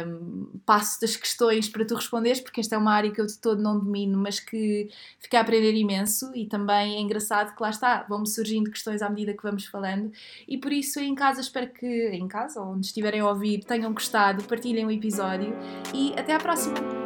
[0.07, 3.39] um, passo das questões para tu responderes, porque esta é uma área que eu de
[3.39, 4.91] todo não domino, mas que
[5.21, 9.09] fiquei a aprender imenso e também é engraçado que lá está, vão-me surgindo questões à
[9.09, 10.11] medida que vamos falando
[10.49, 14.43] e por isso em casa espero que em casa, onde estiverem a ouvir, tenham gostado,
[14.45, 15.55] partilhem o episódio
[15.95, 17.00] e até à próxima!